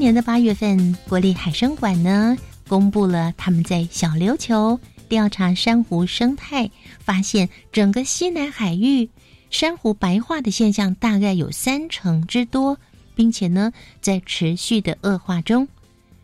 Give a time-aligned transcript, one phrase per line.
[0.00, 2.34] 年的八月份，国立海生馆呢
[2.66, 9.06] 公布了他们在小琉球调查珊瑚生态，发现整个西南海域
[9.50, 12.78] 珊瑚白化的现象大概有三成之多，
[13.14, 15.68] 并且呢在持续的恶化中。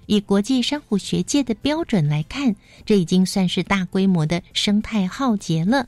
[0.06, 2.56] 以国际珊瑚学界的标准来看，
[2.86, 5.86] 这已经算是大规模的生态浩劫了。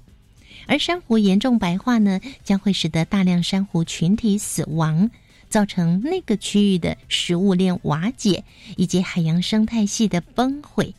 [0.67, 5.09] 而珊瑚严重白化呢，将会使得大量珊瑚群体死亡。
[5.49, 8.45] 造成那个区域的食物链瓦解，
[8.77, 10.95] 以及海洋生态系的崩毁，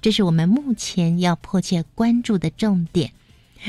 [0.00, 3.12] 这是我们目前要迫切关注的重点。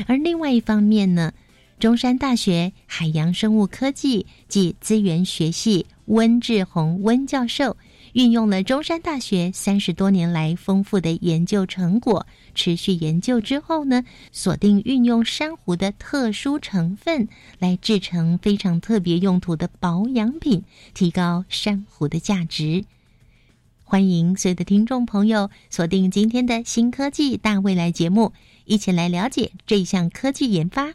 [0.06, 1.32] 而另外一方面呢，
[1.78, 7.76] 中山大学海洋生物科技及资源学系温志宏温教授。
[8.12, 22.84] 运用了中山大学三十多年来丰富的研究成果，持续研究之后呢，锁定运用珊瑚的特殊成分来制成非常特别用途的保养品，提高珊瑚的价值。
[23.84, 28.32] 欢迎所有的听众朋友锁定今天的新科技大未来节目，
[28.64, 30.94] 一起来了解这项科技研发。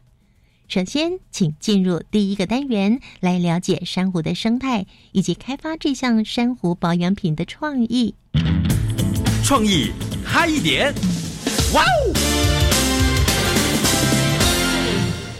[0.67, 8.16] 首先，请进入第一个单元，来了解珊瑚的生态以及开发这项珊瑚保养品的创意。
[9.43, 9.91] 创意
[10.25, 10.91] 嗨一点，
[11.75, 12.13] 哇哦！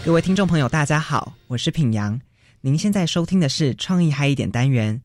[0.04, 2.20] 各位听众朋友，大家好，我是品阳。
[2.60, 5.02] 您现在收听的是创意嗨一点单元。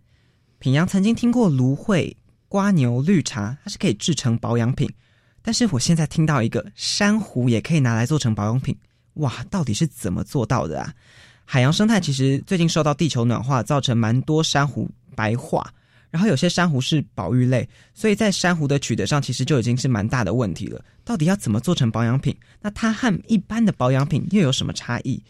[0.59, 2.15] 品阳曾经听过芦荟、
[2.47, 4.87] 瓜牛绿茶，它是可以制成保养品，
[5.41, 8.77] 但是我现在听到一个珊瑚也可以拿来做成保养品。
[9.15, 10.93] 哇，到底是怎么做到的啊？
[11.45, 15.69] 海洋生态其实最近受到地球暖化，造成蛮多珊瑚白化，
[16.09, 20.81] 然后有些珊瑚是保育类，所以在珊瑚的取得上，其实就已经是蛮大的问题了。
[21.03, 22.33] 到底要怎么做成保养品？
[22.61, 25.21] 那它和一般的保养品又有什么差异？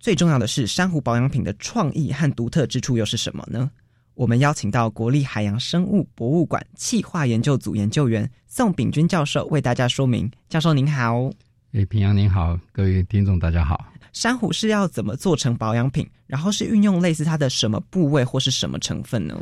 [0.00, 3.70] 最重要的是，珊瑚保养品的创意和独特之处又是什么呢？
[4.14, 10.30] 我们邀请到国立海洋生物博物馆气化研究组研究员宋炳军教授为大家说明。
[10.48, 11.30] 教授您好。
[11.72, 13.82] 诶，平阳您好，各位听众大家好。
[14.12, 16.06] 珊瑚是要怎么做成保养品？
[16.26, 19.40] 然后是运用类似它的什么部位或是什么成分呢？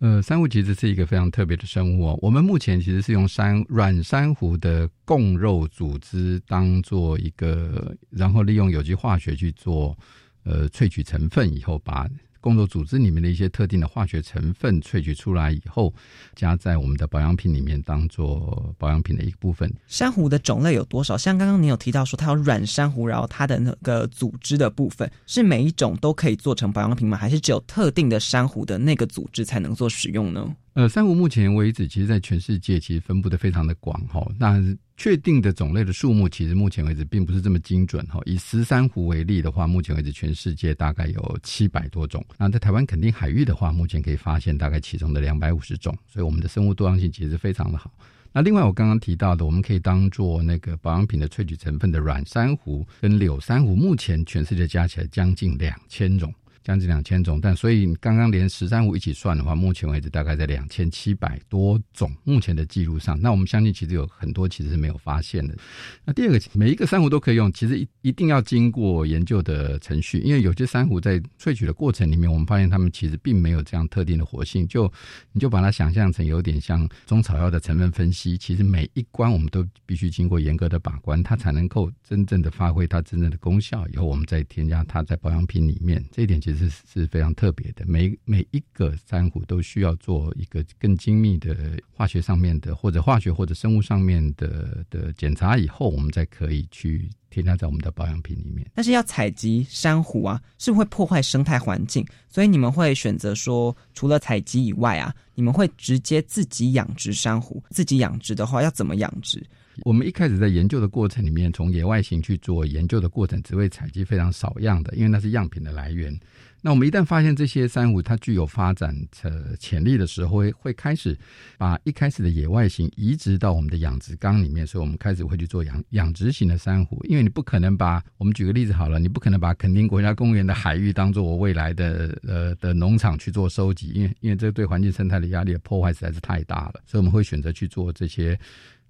[0.00, 2.18] 呃，珊瑚其实是一个非常特别的生物哦。
[2.20, 9.96] 我们目前其实是用珊软珊瑚的供肉组织当做一个，然后利用有机化学去做
[10.44, 12.06] 呃萃取成分以后把。
[12.40, 15.92] 工作组织里面的一些特定的化学成分萃取出来以后，
[16.34, 19.72] 加在我们的保养品里面，当做保养品的一个部分。
[19.86, 21.18] 珊瑚的种类有多少？
[21.18, 27.16] 像刚刚你有提到说它有软珊瑚，然后它的那个组织的部分是每一种都可以做成保养品吗？
[27.16, 30.54] 还是只有特定的珊瑚的那个组织才能做使用呢？
[30.74, 34.24] 呃，珊瑚目前为止，其实，在全世界其实分布的非常的广哈。
[34.38, 34.62] 那
[34.96, 38.20] 确定的种类的数目，其实目前为止并不是这么精准哈。
[38.24, 42.24] 以石珊瑚为例的话，目前为止全世界大概有七百多种。
[42.38, 45.92] 那在台湾垦丁海域的话，目前可以发现大概其中的两百五十种。
[46.06, 47.92] 所以我们的生物多样性其实非常的好。
[48.32, 56.32] 那另外我刚刚提到的，我们可以当做那个保养品的萃取成分的软珊瑚跟柳珊瑚，目前全世界加起来将近两千种。
[56.62, 62.12] 将近两千种，但所以刚刚连十三湖一起算的话，目前为止大概在两千七百多种。
[62.22, 65.56] 目前的记录上，那我们相信其实有很多其实是没有发现的。
[66.04, 74.68] 那第二个，每一个珊瑚都可以用，其实一一定要经过研究的程序，因为有些珊瑚在萃取的过程里面，我们发现它们其实并没有这样特定的活性。
[74.68, 74.92] 就
[75.32, 83.88] 你就把它想象成有点像中草药的成分分析，其实每一关我们都必须经过严格的把关，它才能够真正的发挥它真正的功效。
[83.88, 86.49] 以后我们再添加它在保养品里面，这一点其实。
[86.54, 98.66] 是是非常特别的，每每一个珊瑚都需要做一个更精密的化学上面的，或者化学或者生物上面的的检查以后，我们再可以去添加在我们的保养品里面。
[98.74, 107.62] 但是要采集珊瑚啊，是会破坏生态环境，所以你们会选择说，除了采集以外啊，你们会直接自己养殖珊瑚。
[107.70, 109.44] 自己养殖的话，要怎么养殖？
[109.82, 116.18] 我们一开始在研究的过程里面，从野外型去做研究的过程，只会采集非常少样的，因为那是样品的来源。
[116.62, 121.16] 那我们一旦发现这些珊瑚它具有发展的潜力的时候，会会开始
[121.56, 127.02] 把一开始的野外型移植到我们的养殖缸里面，所以我们开始会去做养养殖型的珊瑚。
[127.08, 138.38] 因为你不可能把我们举个例子好了，你不可能把垦丁国家公园的海域当做我未来的呃的农场去做收集，因为因为这对环境生态的压力的破坏实在是太大了，所以我们会选择去做这些。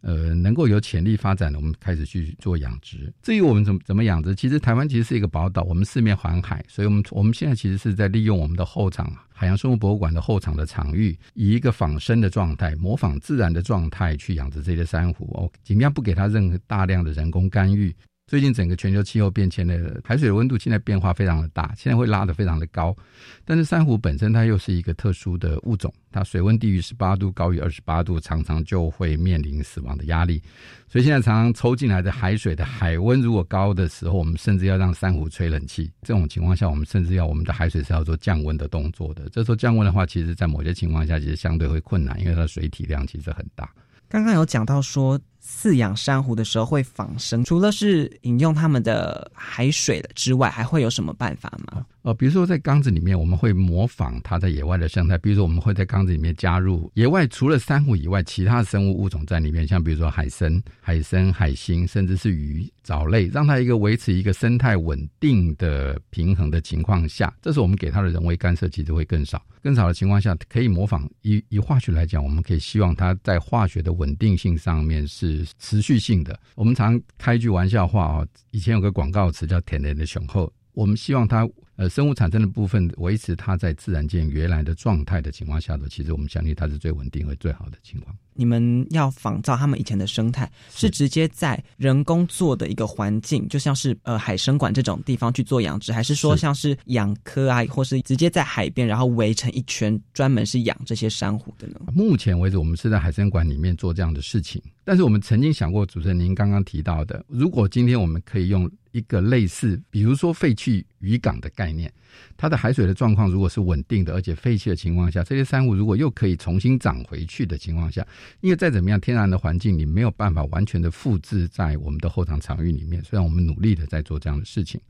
[0.02, 3.12] 呃，能够有潜力发展的，我们开始去做养殖。
[3.22, 17.94] 至于我们怎么怎么养殖，其实台湾其实是一个宝岛，我们四面环海，所以我们我们现在其实是在利用我们的后场海洋生物博物馆的后场的场域，以一个仿生的状态，模仿自然的状态去养殖这些珊瑚，哦，尽量不给它任何大量的人工干预。
[18.30, 22.96] 最近整个全球气候变迁的海水的温度现在变化非常的大，现在会拉得非常的高。
[23.44, 30.40] 但是珊瑚本身它又是一个特殊的物种，它水温低于十八度、高于二十八度，常常就会面临死亡的压力。
[30.86, 35.90] 所以现在常常抽进来的海水的海温如果高的时候，我们甚至要让珊瑚吹冷气。
[36.02, 39.28] 这种情况下，我们甚至要我们的海水是要做降温的动作的。
[39.30, 43.68] 这时候降温的话，其实在某些情况下其实相对会困难，因为它的水体量其实很大。
[44.08, 45.20] 刚刚有讲到说。
[45.42, 51.84] 饲养珊瑚的时候会仿生，除了是饮用它们的海水之外，还会有什么办法吗？
[52.02, 55.18] 呃，比如说在缸子里面，我们会模仿它在野外的生态。
[55.18, 69.42] 比如说，我们会在缸子里面加入野外除了珊瑚以外，其他的生物物种在里面，像比如说海参、海参、海星，甚至是鱼、藻类，让它一个维持一个生态稳定的平衡的情况下，这是我们给它的人为干涉其实会更少。
[69.62, 76.40] 更少的情况下，可以模仿以以化学来讲，我们可以希望它在化学的稳定性上面是持续性的。
[76.54, 81.46] 我们常开句玩笑话啊，以前有个广告词叫“甜甜的雄厚”，我们希望它。
[81.80, 88.14] 呃，生物产生的部分维持它在自然界原来的状态的情况下的，其实我们相信它是最稳定和最好的情况。
[88.34, 101.80] 你们要仿照他们以前的生态，是直接在人工做的一个环境，就像是呃海生馆这种地方去做养殖，还是说像是养科啊，或是直接在海边然后围成一圈，专门是养这些珊瑚的呢？
[101.94, 108.70] 目前为止，我们是在海生馆里面做这样的事情，但是我们曾经想过，主持人您刚刚提到的，如果今天我们可以用。
[108.92, 111.92] 一个类似，比如说废弃渔港的概念，
[112.36, 118.06] 它的海水的状况如果是稳定的，而且废弃的情况下，这些珊瑚如果又可以重新长回去的情况下，
[118.40, 123.02] 因为再怎么样，天然的环境你没有办法完全的复制在我们的后场场域里面。
[123.04, 124.80] 虽然我们努力的在做这样的事情，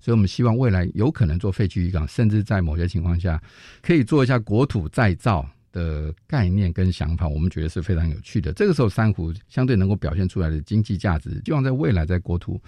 [0.00, 3.42] 所以我们希望未来有可能做废弃渔港，甚至在某些情况下
[3.80, 8.52] 可以做一下国土再造的概念跟想法，我们觉得是非常有趣的。
[8.52, 12.60] 这个时候，珊瑚相对能够表现出来的经济价值，希望在未来在国土。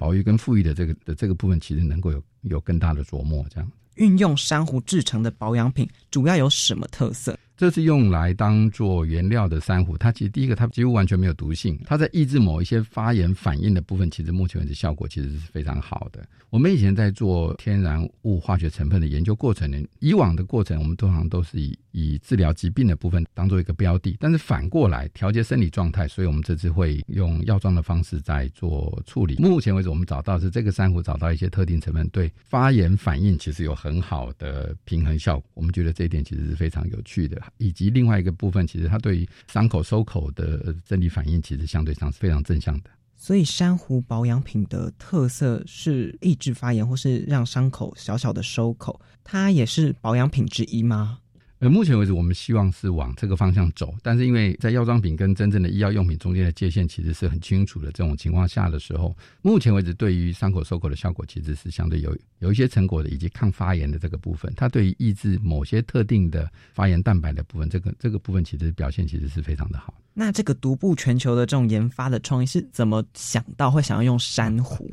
[0.00, 3.44] 保育跟富裕的这个的这个部分，其实能够有有更大的琢磨。
[3.50, 7.38] 这样运用珊瑚制成的保养品，主要有什么特色？
[7.60, 11.78] 这是用来当做原料的珊瑚，它其实第一个，它几乎完全没有毒性。
[11.84, 16.26] 它在抑制某一些发炎反应的部分，其实目前为止效果其实是非常好的。
[16.48, 29.36] 我们以前在做天然物化学成分的研究过程呢，以往的过程，我们通常都是以以治疗疾病的部分当做一个标的，但是反过来调节生理状态，所以我们这次会用药妆的方式在做处理。
[29.36, 35.46] 目前为止，我们找到是这个珊瑚找到一些特定成分，对发炎反应其实有很好的平衡效果。
[35.52, 37.38] 我们觉得这一点其实是非常有趣的。
[37.58, 42.90] 以及另外一个部分，其实它对于伤口收口的生理反应，其实相对上是非常正向的。
[43.16, 51.18] 所以，珊瑚保养品的特色是抑制发炎，或是让伤口小小的收口，它也是保养品之一吗？
[51.60, 69.92] 呃，目前为止，我们希望是往这个方向走，但是因为在药妆品跟真正的医药用品中间的界限其实是很清楚的这种情况下的时候，目前为止，对于伤口收口的效果其实是相对有有一些成果的，以及抗发炎的这个部分，它对于抑制某些特定的发炎蛋白的部分，这个这个部分其实表现其实是非常的好。
[70.14, 74.90] 那这个独步全球的这种研发的创意是怎么想到会想要用珊瑚？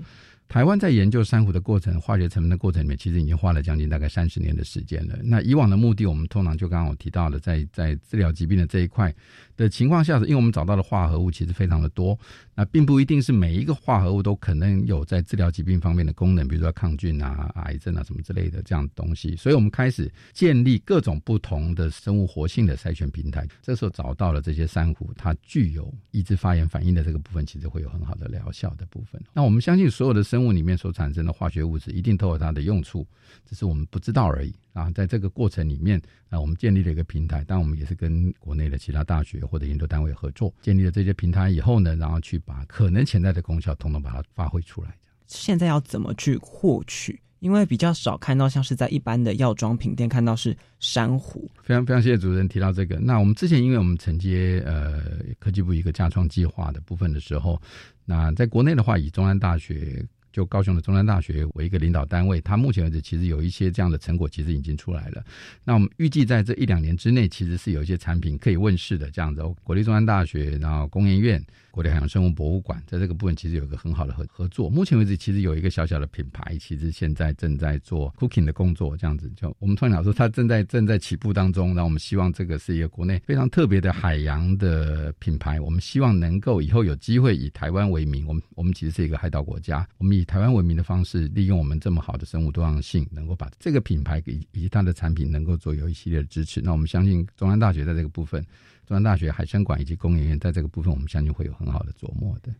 [0.49, 5.19] 台湾在研究珊瑚的过程、化学成分的过程里面，其实已经花了将近大概三十年的时间了。
[5.21, 9.13] 那以往的目的，我们通常就刚刚我提到了，在在治疗疾病的这一块
[9.57, 12.17] 的情况下，是因为我们找到的化合物其实非常的多，
[12.55, 19.35] 那并不一定是每一个化合物都可能有在治疗疾病方面的功能，比如说抗菌啊、癌症啊什么之类的这样东西。
[19.35, 23.45] 所以我们开始建立各种不同的生物活性的筛选平台。
[23.61, 29.21] 这时候找到了这些珊瑚，它具有抑制发炎反应的这个部分，其实会有很好的疗效的部分。
[29.33, 33.03] 那我们相信所有的生生物里面所产生的化学物质一定都有它的用处，
[33.43, 34.91] 只是我们不知道而已啊！
[34.91, 35.99] 在这个过程里面
[36.29, 44.95] 啊，我们建立了一个平台，但我们也是跟国内的其他大学或者研究单位合作，建立了这些平台以后呢，然后去把可能潜在的功效统统把它发挥出来。
[45.25, 47.19] 现在要怎么去获取？
[47.39, 51.49] 因为比较少看到像是在一般的药妆品店看到是珊瑚。
[51.61, 52.97] 非常非常谢谢主持人提到这个。
[52.99, 55.03] 那我们之前因为我们承接呃
[55.39, 57.61] 科技部一个加创计划的部分的时候，
[58.05, 60.05] 那在国内的话，以中安大学。
[60.37, 65.25] 就高雄的中山大学为一个领导单位，它目前为止其实有一些这样的成果，其实已经出来了。
[65.63, 69.41] 那我们预计在这一两年之内，其实是有一些产品可以问世的这样子。
[69.63, 71.43] 国立中山大学，然后工研院。
[71.71, 74.67] 国立海洋生物博物馆在这个部分其实有一个很好的合合作。
[74.67, 79.31] 目前为止，其实有一个小小的品牌，其实现在正在做 cooking 的工作，这样子。
[79.35, 81.75] 就我们突然讲说，它正在正在起步当中。
[81.75, 85.61] 那我们希望这个是一个国内非常特别的海洋的品牌。
[85.61, 88.25] 我们希望能够以后有机会以台湾为名。
[88.25, 96.61] 我们我们其实是一个海岛国家，我们以台湾为名的方式，利用我们这么好的生物多样性，能够把这个品牌以以及它的产品能够做有一系列的支持。
[96.61, 98.45] 那我们相信中央大学在这个部分。
[98.85, 102.53] 中央大学海参馆以及工研院在这个部分，我们相信会有很好的琢磨的。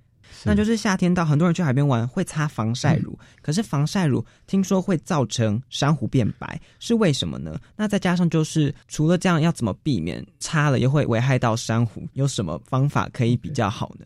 [0.44, 7.58] 那就是夏天到，很多人去海边玩会擦防晒乳，可是防晒乳听说会造成珊瑚变白，是为什么呢？
[7.78, 12.06] 那再加上就是除了这样，要怎么避免擦了又会危害到珊瑚？
[12.12, 14.06] 有什么方法可以比较好呢？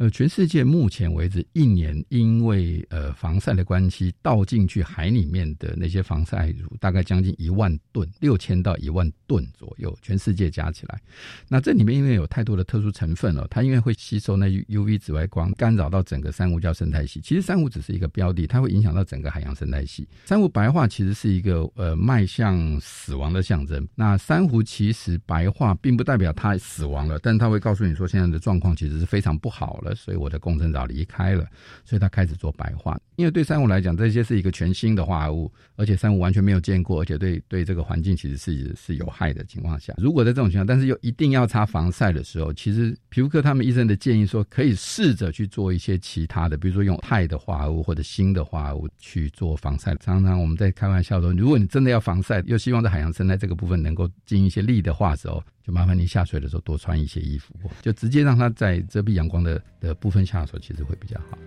[0.00, 10.98] 呃，全世界目前为止，一年因为呃防晒的关系，倒进去海里面的那些防晒乳，大概将近一万吨，六千到一万吨左右，全世界加起来。
[11.48, 17.20] 那这里面因为有太多的特殊成分了，它因为会吸收那 UV 紫外光，干扰到整个珊瑚礁生态系。
[17.20, 20.08] 其实珊瑚只是一个标的，它会影响到整个海洋生态系。
[20.24, 23.86] 珊瑚白化其实是一个呃迈向死亡的象征。
[23.94, 29.89] 那珊瑚其实白化并不代表它死亡了，但它会告诉你说现在的状况其实是非常不好了。
[29.94, 31.46] 所以我的共生藻离开了，
[31.84, 32.98] 所以它开始做白化。
[33.16, 49.94] 因为对珊瑚来讲，这些是一个全新的化合物，而且珊瑚完全没有见过，而且对对这个环境其实是是有害的情况下，如果在这种情况，但是又一定要擦防晒的时候，其实皮肤科他们医生的建议说，可以试着去做一些其他的，比如说用钛的化合物或者锌的化合物去做防晒。
[49.96, 55.42] 常常我们在开玩笑说，如果你真的要防晒，又希望在海洋生态这个部分能够进一些力的话时候。
[55.70, 61.38] 麻烦你下水的时候多穿一些衣服，就直接让它在遮蔽阳光的的部分下手，其实会比较好。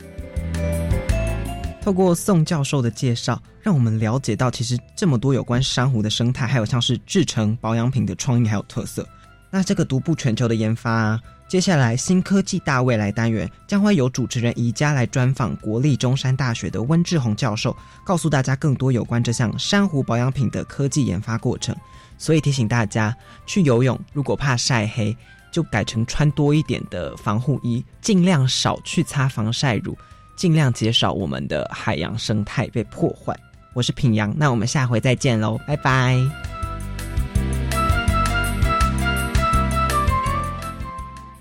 [1.81, 9.05] 透过宋教授的介绍，让我们了解到其实这么多有关珊瑚的生态，还有像是制成保养品的创意还有特色。
[9.51, 21.75] 那这个独步全球的研发，啊接下来新科技大未来单元将会由主持人宜家来专访国立中山大学的温志宏教授，告诉大家更多有关这项珊瑚保养品的科技研发过程。
[22.23, 23.13] 所以提醒大家，
[23.45, 25.13] 去游泳如果怕晒黑，
[25.51, 29.93] 就改成穿多一点的防护衣，尽量少去擦防晒乳，
[30.37, 33.37] 尽量减少我们的海洋生态被破坏。
[33.73, 36.17] 我是平阳，那我们下回再见喽，拜拜。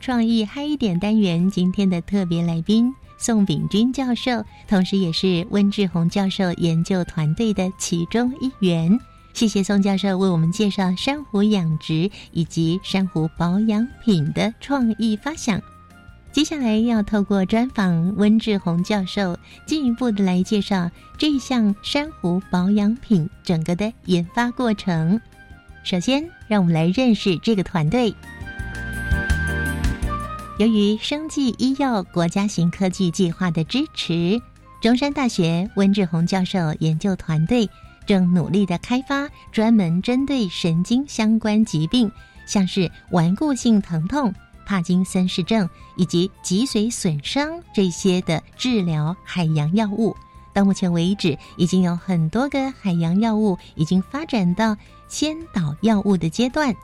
[0.00, 8.98] 创意嗨一点单元今天的特别来宾宋炳军教授，同时也是温志宏教授研究团队的其中一员。
[9.34, 15.60] 谢谢宋教授为我们介绍珊瑚养殖以及珊瑚保养品的创意发想。
[16.30, 19.36] 接下来要透过专访温志宏教授，
[19.66, 25.20] 进一步的来介绍这项珊瑚保养品整个的研发过程。
[25.82, 28.14] 首先，让我们来认识这个团队。
[30.58, 34.40] 由于生技医药国家型科技计划的支持，
[34.80, 37.68] 中山大学温志宏教授研究团队。
[38.06, 42.10] 正努力的开发专门针对神经相关疾病，
[42.46, 44.34] 像是顽固性疼痛、
[44.66, 50.14] 帕金森氏症以及脊髓损伤这些的治疗海洋药物。
[50.52, 54.76] 到目前为止，已经有很多个海洋药物已经发展到
[55.08, 56.74] 先导药物的阶段。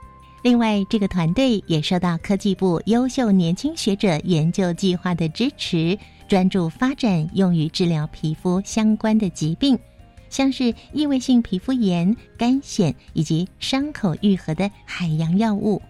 [0.42, 5.98] 另外，这个团队也受到科技部优秀年轻学者研究计划的支持，
[6.28, 9.78] 专注发展用于治疗皮肤相关的疾病。
[10.30, 15.80] 像是异位性皮肤炎、干癣以及伤口愈合的海洋药物。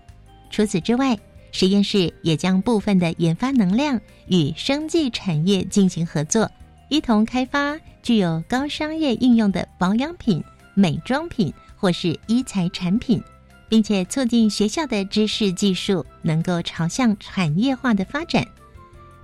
[0.51, 1.19] 除此之外，
[1.53, 6.51] 实验室也将部分的研发能量与生技产业进行合作，
[6.89, 10.43] 一同开发具有高商业应用的保养品、
[10.75, 13.23] 美妆品或是医材产品，
[13.69, 18.47] 并且促进学校的知识技术能够朝向产业化的发展。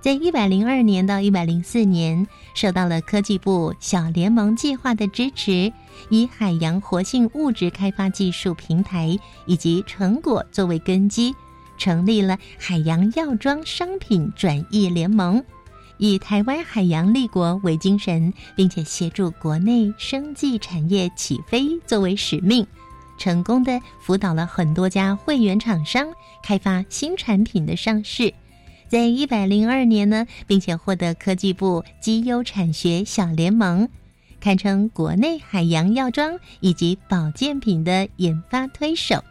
[0.05, 5.73] 在一百零二年到一百零四年，受到了科技部小联盟计划的支持，
[6.09, 11.33] 以海洋活性物质开发技术平台以及成果作为根基，
[11.79, 15.43] 成立了海洋药妆商品转译联盟，
[15.97, 22.67] 以台湾海洋立国为精神，并且协助国内生技产业起飞作为使命，
[23.17, 26.07] 成功的辅导了很多家会员厂商
[26.43, 28.31] 开发新产品的上市。
[28.87, 33.89] 在一百零二年呢，并且获得科技部基优产学小联盟，
[34.39, 39.23] 堪称国内海洋药妆以及保健品的研发推手。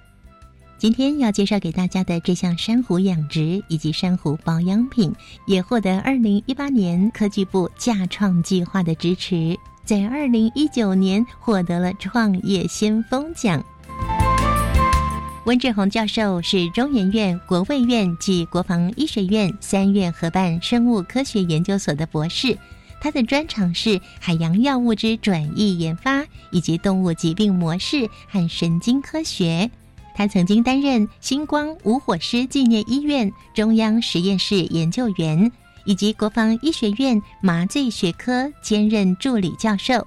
[0.77, 5.15] 今天要介绍给大家的这项珊瑚养殖以及珊瑚保养品，
[5.47, 13.65] 也获得二零一八年科技部架创计划的支持，在二零一九年获得了创业先锋奖。
[15.45, 22.57] 温志宏教授是中研院国卫院及国防医学院三院合办生物科学研究所的博士，
[22.99, 29.71] 他的专长是海洋药物之转移研发以及动物疾病模式和神经科学。
[30.15, 35.53] 他曾经担任星光无火师纪念医院中央实验室研究员，
[35.85, 40.07] 以及国防医学院麻醉学科兼任助理教授。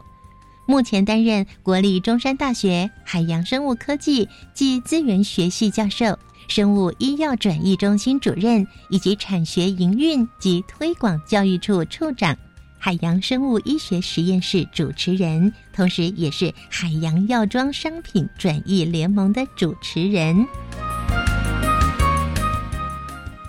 [0.70, 6.20] 目前担任国立中山大学海洋生物科技暨资源学系教授、
[6.50, 12.38] 生物医药转移中心主任，以及产学营运及推广教育处处长。
[12.78, 20.46] 海洋生物医学实验室主持人，同时也是海洋药妆商品转移联盟的主持人。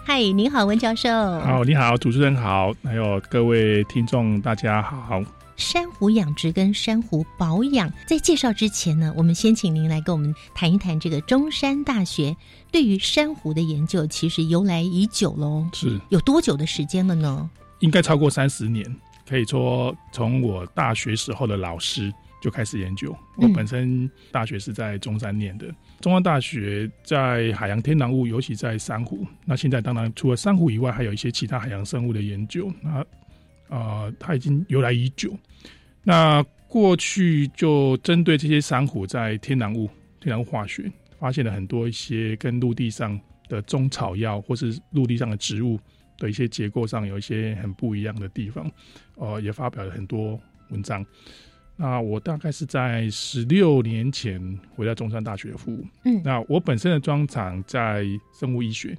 [0.07, 1.11] 嗨，你好，温教授。
[1.41, 5.21] 好，你好，主持人好，还有各位听众，大家好。
[5.59, 12.35] 珊瑚养殖跟珊瑚保养，在介绍之前呢，我们先请您来跟我们谈一谈这个中山大学
[12.71, 15.69] 对于珊瑚的研究，其实由来已久喽。
[15.75, 17.51] 是有多久的时间了呢？
[17.81, 18.85] 应该超过三十年。
[19.29, 22.11] 可以说，从我大学时候的老师
[22.41, 23.15] 就开始研究。
[23.37, 25.67] 我本身大学是在中山念的，
[26.01, 29.27] 中山大学在海洋天然物，尤其在珊瑚。
[29.45, 32.73] 那现在当然除了珊瑚以外，还有一些其他海洋生物的研究。
[32.81, 33.05] 那
[33.69, 35.37] 啊，它已经由来已久。
[36.03, 39.89] 那过去就针对这些珊瑚在天然物、
[40.21, 45.79] 天然物化学，发现了很多一些跟陆地上的中草药或是陆地上的植物。
[46.21, 48.69] 的一些结构上有一些很不一样的地方，
[49.15, 50.37] 呃，也发表了很多
[50.71, 51.07] 文章。
[51.77, 55.87] 那我大概是在十六年前回到中山大学服务。
[56.05, 58.05] 嗯，那我本身的专长在
[58.37, 58.99] 生物医学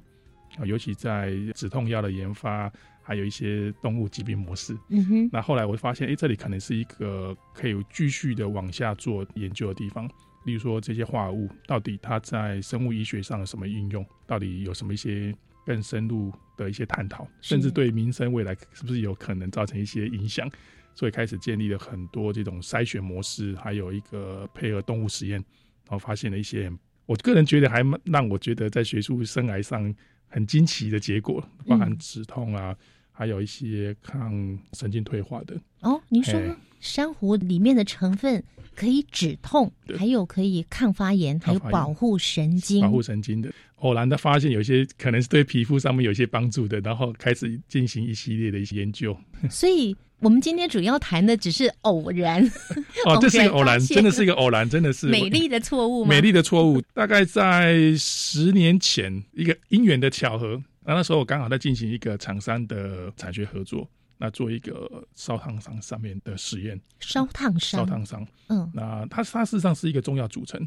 [0.56, 2.72] 啊，尤其在止痛药的研发，
[3.10, 4.72] 还有一些动物疾病模式。
[4.90, 5.30] 嗯哼。
[5.32, 10.08] 那后来我发现，哎，这里可能是一个可以继续的往下做研究的地方。
[10.44, 14.06] 例如说，这些化合物到底它在生物医学上有什么应用？
[14.28, 15.34] 到底有什么一些？
[15.66, 20.50] 更深入的一些探讨，甚至对民生未来是不是有可能造成一些影响，
[20.94, 25.36] 所以开始建立了很多这种筛选模式，还有一个配合动物实验，
[25.84, 26.72] 然后发现了一些
[27.04, 29.94] 我个人觉得还让我觉得在学术生涯上
[30.28, 32.74] 很惊奇的结果，包含止痛啊，
[33.20, 35.54] 还有一些抗神经退化的。
[35.80, 36.40] 哦，您说
[36.80, 38.42] 珊瑚里面的成分
[38.74, 43.52] 可以止痛，还有可以抗发炎，还有保护神经，保护神经的。
[43.80, 49.14] 偶然的发现，有些可能是对皮肤上面有些帮助的，然后开始进行一系列的一些研究。
[49.50, 52.42] 所以，我们今天主要谈的只是偶然。
[53.04, 56.06] 哦，这是一个偶然，真的是一个偶然，真的是美丽的错误。
[56.06, 60.62] 美丽的错误，大概在十年前，一个因缘的巧合。
[60.90, 66.80] 那那时候我刚好在进行一个厂商的产学合作，那做一个烧烫伤上面的实验。
[66.98, 68.26] 烧烫伤，烧烫伤。
[68.48, 70.60] 嗯，那它它事实上是一个重要组成。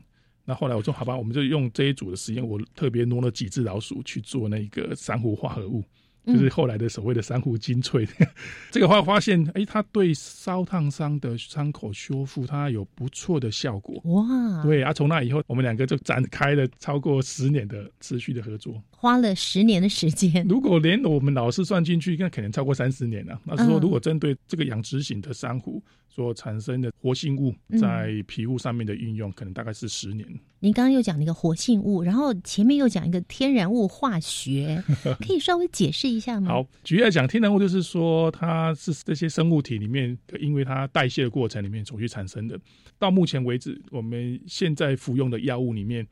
[0.46, 5.84] 那后来我说好吧，我们就用这一组的实验，我特别挪了几只老鼠去做那个珊瑚化合物。
[6.26, 8.08] 就是后来的所谓的珊瑚精粹，
[8.72, 14.02] 这个话发现，哎，它对烧烫伤的伤口修复，它有不错的效果。
[14.06, 14.64] 哇！
[14.64, 20.46] 对啊，从那以后，我们两个就展开了超过十年的持续的合作，花了十年的时间。
[20.48, 23.40] 如果连我们老师算进去，那可能超过三十年了。
[23.44, 30.26] 那是说，如果针对这个养殖型的珊瑚所产生的活性物在皮肤上面的运用，可能大概是十年。
[30.64, 34.82] 您刚刚又讲那个活性物，然后前面又讲一个天然物化学，
[35.20, 36.48] 可以稍微解释一下吗？
[36.48, 42.58] 好，举例来讲，天然物就是说它是这些生物体里面，因为它代谢的过程里面所去产生的。
[42.98, 46.08] 到目前为止，我们现在服用的药物里面，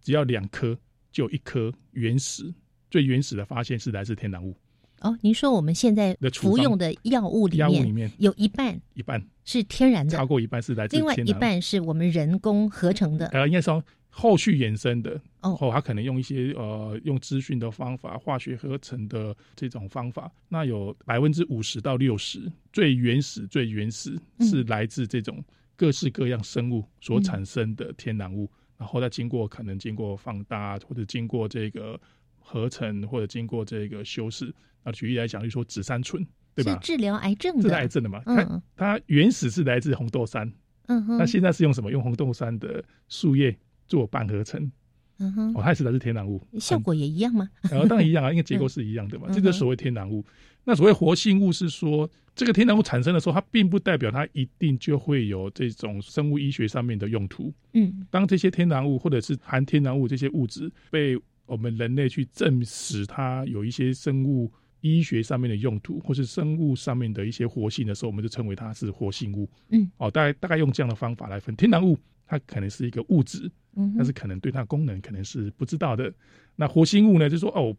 [0.00, 0.78] 只要两颗
[1.10, 2.54] 就一颗原始
[2.92, 4.54] 最原始的发现是来自天然物。
[5.00, 7.58] 哦，您说我们现在服用的药物里
[7.92, 9.22] 面有一半一半。
[9.44, 13.28] 是天然的，超过一半是来自另外一半是我们人工合成的。
[13.28, 22.42] 呃，应该说后续衍生的哦，它可能用一些呃用资讯的方法，化学合成的这种方法，那有百分之五十到六十
[22.74, 25.42] 最原始最原始是来自这种
[25.76, 31.98] 各式各样生物所产生的天然物，然后再经过可能经过放大或者经过这个
[32.38, 34.54] 合成或者经过这个修饰。
[34.84, 36.26] 那举例来讲，就说紫杉醇。
[36.56, 38.20] 是治疗癌症的，治癌症的嘛？
[38.24, 40.52] 它它原始是来自红豆杉，
[40.88, 41.88] 嗯哼，那现在是用什么？
[41.88, 44.68] 用红豆杉的树叶做半合成，
[45.18, 47.48] 嗯哼，哦，它也是来自天然物，效果也一样吗？
[47.70, 49.26] 呃，当然一样啊，因为结构是一样的嘛。
[49.28, 50.26] 嗯这个所谓天然物，
[50.64, 57.54] 那所谓活性物是说，这个天然物产生的时候，它并不代表它一定就会有这种生物医学上面的用途。
[57.74, 69.48] 嗯当这些天然物或者是含天然物这些物质被我们人类去证实它有一些生物医学上面的用途，或是生物上面的一些活性的时候，我们就称为它是活性物。
[69.70, 76.12] 嗯，哦，大概大概用这样的方法来分，天然物它可能是一个物质，嗯，但是可能对它功能可能是不知道的。
[76.56, 77.76] 那活性物呢，就是说哦，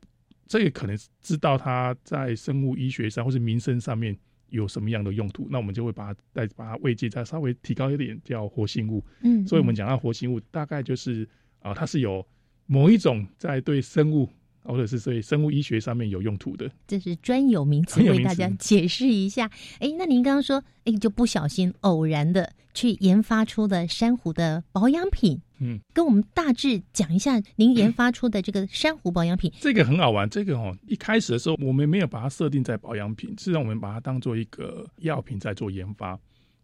[0.47, 4.17] 这个可能知道它在生物医学上或是民生上面
[4.49, 9.05] 有什么样的用途，那我们就会把它再把它位阶再稍微提高一点，叫活性物。
[9.21, 11.27] 嗯，所以我们讲到活性物，大概就是
[11.61, 12.25] 啊、它是有
[12.65, 14.29] 某一种在对生物
[14.71, 16.69] 或者是所以生物医学上面有用途的。
[16.87, 19.49] 这是专有名词，为大家解释一下。
[19.79, 29.51] 哎，那您刚刚说，哎，就不小心偶然的去研发出的珊瑚的保养品，嗯，跟我们大致讲一下您研发出的这个珊瑚保养品。
[29.59, 36.17] 这个很好玩，这个哦，一开始的时候我们没有把它设定在保养品，是让我们把它当做一个药品在做研发。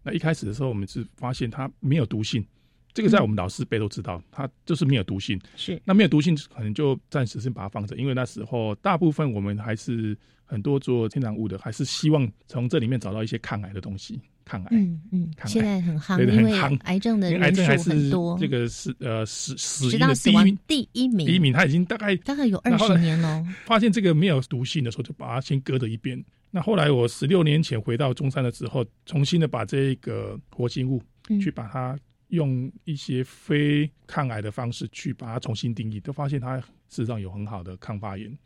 [0.03, 2.45] 那一开始的时候，我们是发现它没有毒性，
[2.95, 5.37] 这个在我们老师辈都知道，它就是没有毒性。
[5.57, 14.69] 是，那没有毒性，可能就暂时先把它放着，因为那时候大部分我们还是很多做天然物的，还是希望从这里面找到一些抗癌的东西，抗癌。
[14.71, 23.45] 嗯嗯，看现在很夯，对对因为很夯癌症的癌人症还是数很多，这个是呃死死直因的第一名，第一名，第一名，他已经大概大概有二十年了。
[23.67, 26.23] 发现这个没有毒性的时候，就把它先搁着一边。
[26.49, 31.99] 那后来我十六年前回到中山了之后，重新的把这个活性物嗯去把它
[32.35, 38.37] 用一些非抗癌的方式去把它重新定义，都发现它事实上有很好的抗发炎。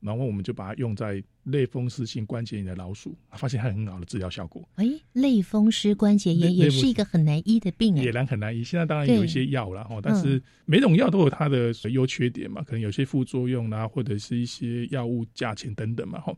[0.00, 4.68] 然后我们就把它用在类风湿性关节炎的老鼠，发现它有很好的治疗效果。
[4.74, 8.12] 哎，类风湿关节炎也是一个很难医的病也哎。
[8.12, 8.62] 难很难医。
[8.62, 16.36] 现在当然有一些药了哈，但嗯是每种药都有它的优缺点嘛，可能有些副作用啦，或者是一些药物价钱等等嘛哈。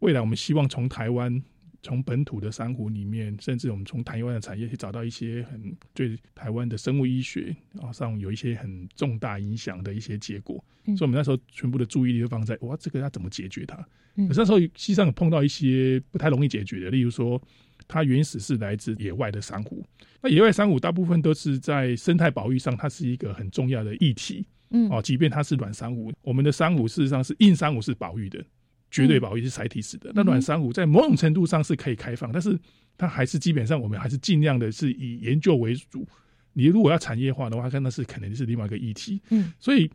[0.00, 1.42] 未来我们希望从台湾。
[1.82, 13.76] 从本土的珊瑚里面，甚至我们从台湾的产业去找到一些很对台湾的生物医学啊上有一些很重大影响的一些结果，嗯所以我们那时候全部的注意力都放在哇，这个要怎么解决它？
[14.16, 17.40] 嗯可是那时候实际上有碰到一些不太容易解决的，例如说
[17.88, 19.84] 它原始是来自野外的珊瑚，
[20.20, 25.00] 那野外珊瑚大部分都是在生态保育上，它是一个很重要的议题嗯哦。
[25.00, 28.44] 即便它是软珊瑚，我们的珊瑚事实上是硬珊瑚是保育的，
[28.90, 30.10] 绝对保育是载体式的。
[30.14, 32.58] 那软珊瑚在某种程度上是可以开放，但是
[32.98, 36.06] 它还是基本上我们还是尽量的是以研究为主。
[36.52, 39.20] 你如果要产业化的话，那是肯定是另外一个议题。
[39.30, 39.90] 嗯，所以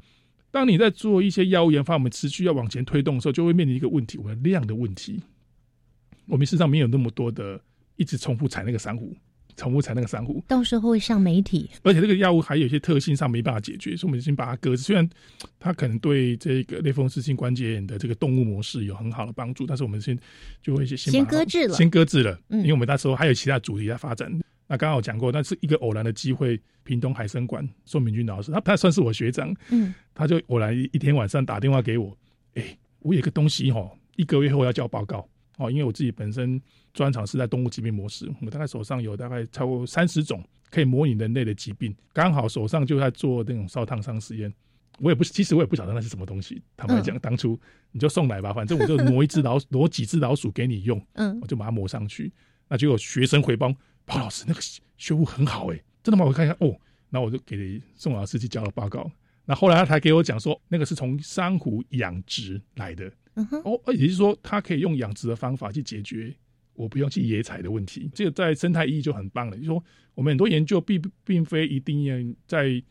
[0.50, 5.22] 当你在做一些药物研发，我们持续要往前推动的时候，就会面临一个问题，我们量的问题。
[6.28, 7.62] 我们事实上没有那么多的
[7.98, 9.16] 一直重复采那个珊瑚，
[9.56, 11.70] 重复采那个珊瑚，到时候会上媒体。
[11.84, 14.84] 而且这个药物还有一些特性上没办法解决，所以我们已经把它搁置。
[14.84, 15.08] 虽然
[15.60, 20.18] 它可能对这个类风湿性关节炎的这个动物模式有很好的帮助，但是我们先
[20.62, 22.40] 就会先先搁置了先搁置了。
[22.50, 24.32] 嗯因为我们那时候还有其他主题在发展。
[24.68, 32.18] 那刚刚有讲过，那是一个偶然的机会，屏东海生馆宋明君老师，他他算是我学长，嗯他就偶然一天晚上打电话给我，
[32.56, 36.62] 哎、我有个东西哈，一个月后要交报告哦，因为我自己本身
[36.94, 44.54] 专长是在动物疾病模式，我大概手上有大概超过三十种可以模拟人类的疾病，刚好手上就在做那种烧烫伤实验。
[45.00, 46.62] 我也不，其实我也不晓得那是什么东西。
[46.78, 47.60] 坦白讲，当初
[47.92, 52.32] 你就送来吧，反正我就挪一只老鼠， 挪几只老鼠给你用，嗯我就把它抹上去。
[52.68, 53.70] 那就有学生回报，
[54.06, 54.62] 包老师那个
[54.98, 56.26] 修复很好哎、真的吗？
[56.26, 56.76] 我看一下哦，
[57.10, 59.12] 然后我就给宋老师去交了报告。
[59.46, 66.34] 那后来他才给我讲说，那个是从珊瑚养殖来的嗯哼，哦，也就是说，它可以用养殖的方法去解决
[66.74, 68.10] 我不用去野采的问题。
[68.14, 69.56] 这个在生态意义就很棒了。
[69.56, 72.16] 就是说，我们很多研究并并非一定要
[72.48, 72.82] 在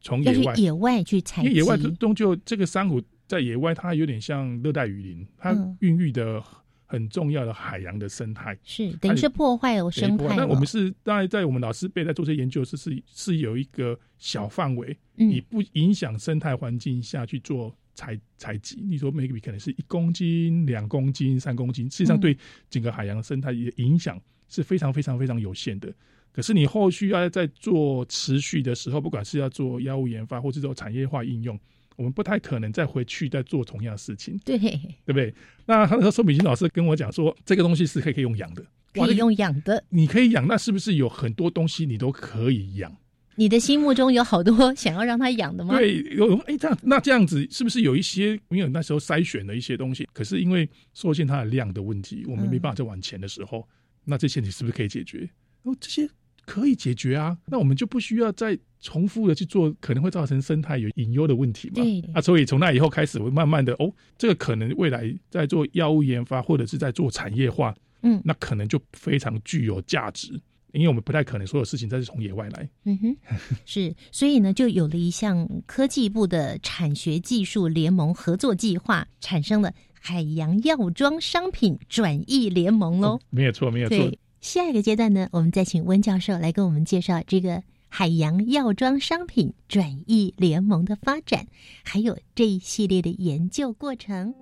[0.00, 1.42] 从野外，野外去采。
[1.42, 6.42] 因为野外终究这个珊瑚在野外，它有点像热带雨林，它嗯孕育的
[6.86, 8.56] 很重要的海洋的生态。
[8.62, 10.36] 是等于是破坏了生态了。
[10.36, 18.84] 那我们是当然在我们老师辈在做这些研究是是是有一个小范围，以嗯不影响生态环境下去做采采集。
[18.86, 25.92] 你说 maybe 可能是一公斤、两公斤、三公斤，实际上嗯对整个海洋生态的影响是非常非常非常有限的。
[26.32, 31.56] 可是你后续要在做持续的时候，不管是要做药物研发或是做产业化应用，
[31.94, 35.32] 我们不太可能再回去再做同样的事情，对，对不对？
[35.64, 39.84] 那他那时候宋炳金老师跟我讲说，这个东西是可以可以用养的，可以用养的。
[39.90, 42.92] 你可以养，那是不是有很多东西你都可以养？
[43.36, 53.66] 你的心目中有好多想要让它养的吗？，对，有哎，这样那这样子是不是有一些因为那时候筛选了一些东西，可是因为受限它的量的问题，我们没办法再往前的时候，
[54.04, 55.28] 那这些你是不是可以解决？
[55.62, 56.08] 哦，这些
[56.44, 61.74] 可以解决啊，那我们就不需要再重复的去做，可能会造成生态有隐忧的问题嘛。
[61.76, 70.38] 对啊，所以从那以后开始，我慢慢的哦，这个可能未来在做药物研发或者是在做产业化，嗯那可能就非常具有价值，
[70.74, 72.68] 因为我们不太可能所有事情都是从野外来。
[72.84, 73.16] 嗯哼，
[73.64, 83.18] 是，所以呢，就有了一项科技部的产学技术联盟合作计划，产生了海洋药妆商品转移联盟喽。
[83.30, 83.96] 没有错，没有错。
[84.40, 91.46] 下一个阶段呢，我们再请温教授来跟我们介绍这个海洋药妆商品转移联盟的发展，
[91.82, 94.34] 还有这一系列的研究过程。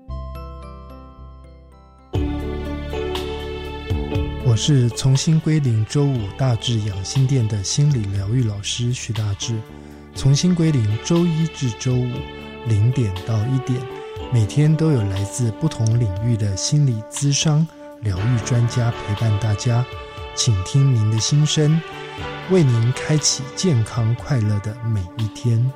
[4.52, 9.58] 我是重新归零周五大智养心殿的心理疗愈老师徐大志。
[10.14, 12.06] 重新归零周一至周五
[12.66, 13.80] 零点到一点，
[14.30, 17.66] 每天都有来自不同领域的心理咨商
[18.02, 19.82] 疗愈专家陪伴大家，
[20.34, 21.80] 请听您的心声，
[22.50, 25.72] 为您开启健康快乐的每一天。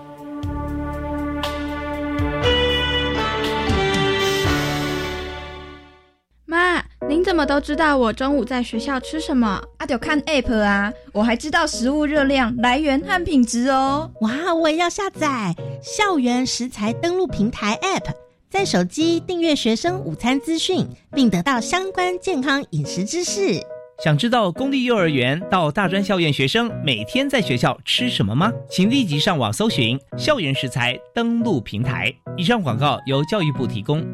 [7.09, 9.63] 您怎么都知道我中午在学校吃什么？
[9.79, 14.11] 啊，就看 app 啊，我还知道食物热量来源和品质哦。
[14.23, 18.13] 哇，我也要下载校园食材登录平台 app，
[18.51, 23.61] 在手机订阅学生午餐资讯，并得到相关健康饮食知识。
[24.03, 28.53] 想知道公立幼儿园到大专校院学生每天在学校吃什么吗？
[28.69, 32.13] 请立即上网搜寻校园食材登录平台。
[32.37, 34.05] 以上广告由教育部提供。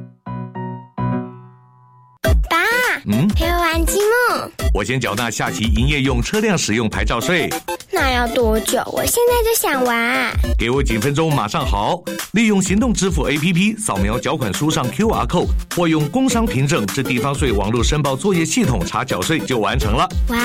[3.04, 4.50] 爸，嗯，陪我玩积木。
[4.74, 7.48] 我先缴纳下期营业用车辆使用牌照税。
[7.90, 8.82] 那要多久？
[8.92, 10.32] 我现在就想玩。
[10.58, 12.02] 给我几分钟，马上好。
[12.32, 20.08] 利用行动支付 APP 扫描缴款书上 QR code，或用工商凭证至地方税网络申报作业系统查缴税就完成了。
[20.28, 20.38] 哇！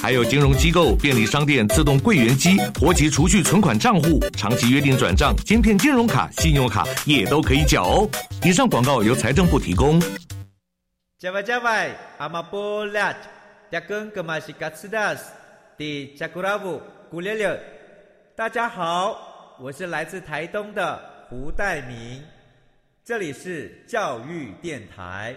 [0.00, 8.08] 还有金融机构、便利商店自动柜员机、活期储蓄存款账户、长期约定转账、芯片金融卡、信用卡也都可以缴哦。
[8.44, 10.00] 以上广告由财政部提供。
[11.20, 13.14] 加外加外，阿玛波拉，
[13.70, 15.30] 加根格玛西嘎斯达斯，
[15.76, 16.80] 迪加古拉布
[17.10, 17.60] 古列列。
[18.34, 22.24] 大家好，我是来自台东的胡代明，
[23.04, 25.36] 这里是教育电台。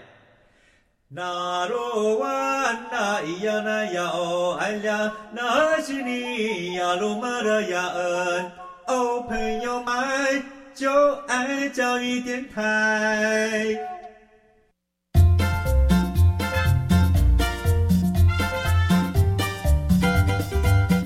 [1.10, 8.52] 那罗哇那咿呀那呀哦哎呀，那是你呀鲁玛的呀恩
[8.88, 13.78] 哦，朋友们就爱教育电台。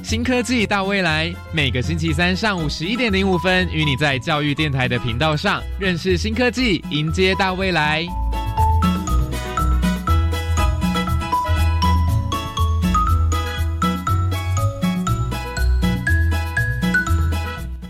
[0.08, 8.08] 新科技大未来，每个星期三上午十一点零五分，与你在教育电台的频道上认识新科技，迎接大未来。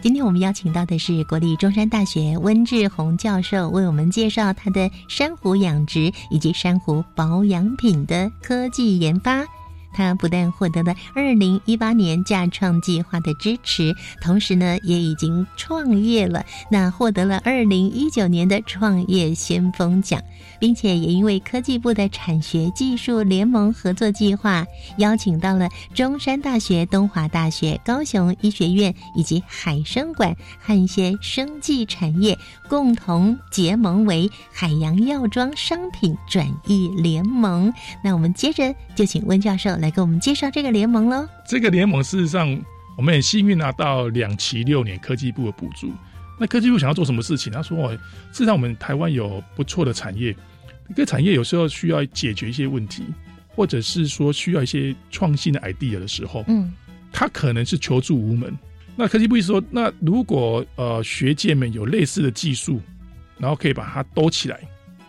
[0.02, 9.46] 今天我们邀请到的是国立中山大学温志宏教授，为我们介绍他的珊瑚养殖以及珊瑚保养品的科技研发。
[9.98, 16.46] 他不但获得了二零一八年架创计划的支持，同时呢，也已经创业了。
[16.70, 20.22] 那获得了二零一九年的创业先锋奖，
[20.60, 24.64] 并且也因为科技部的产学技术联盟合作计划，
[25.00, 32.38] 邀请到了中山大学、东华大学、高雄医学院以及海生馆和一些生技产业
[32.70, 37.74] 共同结盟为海洋药妆商品转移联盟。
[38.04, 39.87] 那我们接着就请温教授来。
[39.88, 41.26] 来给我们介绍这个联盟喽。
[41.48, 42.62] 这个联盟事实上，
[42.98, 45.94] 我们很幸运拿到两期六年科技部的补助。
[46.38, 47.54] 那科技部想要做什么事情？
[47.54, 47.92] 他说：“哦，
[48.34, 50.36] 事实上我们台湾有不错的产业，
[50.90, 53.06] 一个产业有时候需要解决一些问题，
[53.48, 56.74] 或者是说需要一些创新的 idea 的时候，嗯，
[57.14, 58.54] 他可能是求助无门。
[58.94, 62.82] 那科技部说，那如果呃学界们有类似的技术，
[63.38, 64.60] 然后可以把它兜起来。”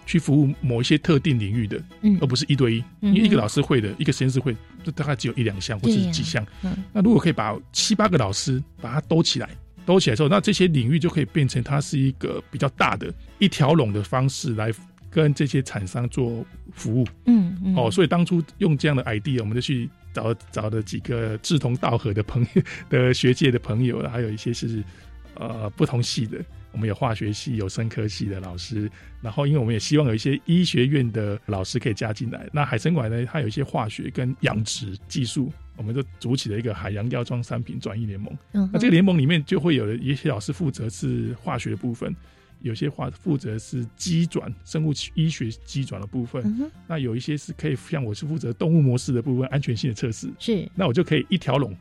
[0.09, 6.43] 去服务某一些特定领域的，嗯，而不是一对一，因为一个老师会的，一个实验室会，就大概只有一两项或者是几项。
[6.63, 9.51] 嗯，那如果可以把七八个老师把它兜起来，
[9.85, 14.73] 兜起来之后，那这些领域就可以变成它是一个比较大的一条龙的方式来
[15.11, 16.43] 跟这些厂商做
[16.73, 17.07] 服务。
[17.27, 24.83] 嗯嗯，哦，所以当初用这样的 idea，我们就去找找了几个志同道合的朋友 的学界的朋友，还有一些是
[25.35, 26.39] 呃不同系的。
[26.79, 28.89] 我们有化学系、有生科系的老师，
[29.21, 32.49] 然后因为我们也希望有一些医学院的老师可以加进来。
[32.53, 38.33] 那海参馆呢，它有一些化学跟养殖技术，我们就组起了一个海洋药妆商品转移联盟。
[38.53, 42.15] 嗯，那这个联盟里面就会有一些老师负责是化学的部分，
[42.61, 51.77] 有些话负责是机转生物医学机转的部分，嗯那有一些是可以像我是负责动物模式的部分安全性的测试，是，那我就可以一条龙，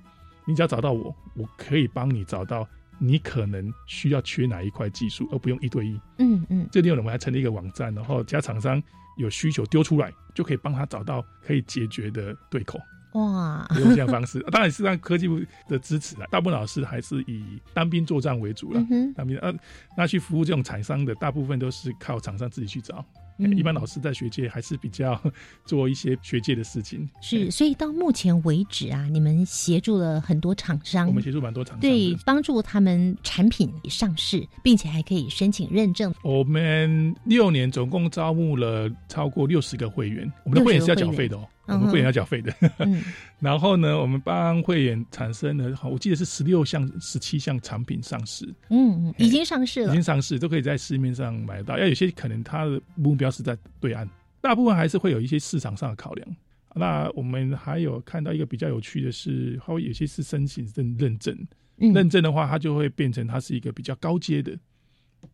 [0.47, 2.67] 你只要找到我，我可以帮你找到
[2.99, 5.99] 你可能需要缺哪一块技术，而不用一对一。
[6.17, 8.81] 嗯嗯，这里我们还成立一个网站，然后加厂商
[9.17, 12.79] 有需求丢出来，就可以帮他找到可以解决的对口。
[13.13, 16.27] 哇，用这样方式，当然是让科技部的支持啊。
[16.29, 19.51] 大部分老师还是以单兵作战为主了嗯，哼单兵呃，
[19.95, 23.03] 那去服务这种厂商的，大部分都是靠厂商自己去找。
[23.37, 25.19] 嗯一般老师在学界还是比较
[25.65, 27.07] 做一些学界的事情。
[27.21, 36.13] 是，所以到目前为止啊，你们协助了很多厂商，我们协助蛮多厂商对，帮助他们产品上市，并且还可以申请认证。
[36.23, 42.53] 我们六年总共招募了超过六十个会员，我们的会员是要缴费的哦，我们会员要缴费的。
[42.79, 43.03] 嗯
[43.39, 50.01] 然后呢，我们帮会员产生了，好，我记得是十六项、十七项产品上市，嗯，嗯已经上市了已经。
[50.01, 51.77] 上市，都可以在市面上买得到。
[51.77, 54.07] 要有些可能它的目标是在对岸，
[54.41, 56.35] 大部分还是会有一些市场上的考量。
[56.73, 61.35] 那我们还有看到一个比较有趣的是，它会有些是申请认认证，
[61.77, 64.57] 嗯认证的话，它就会变成它是一个比较高阶的、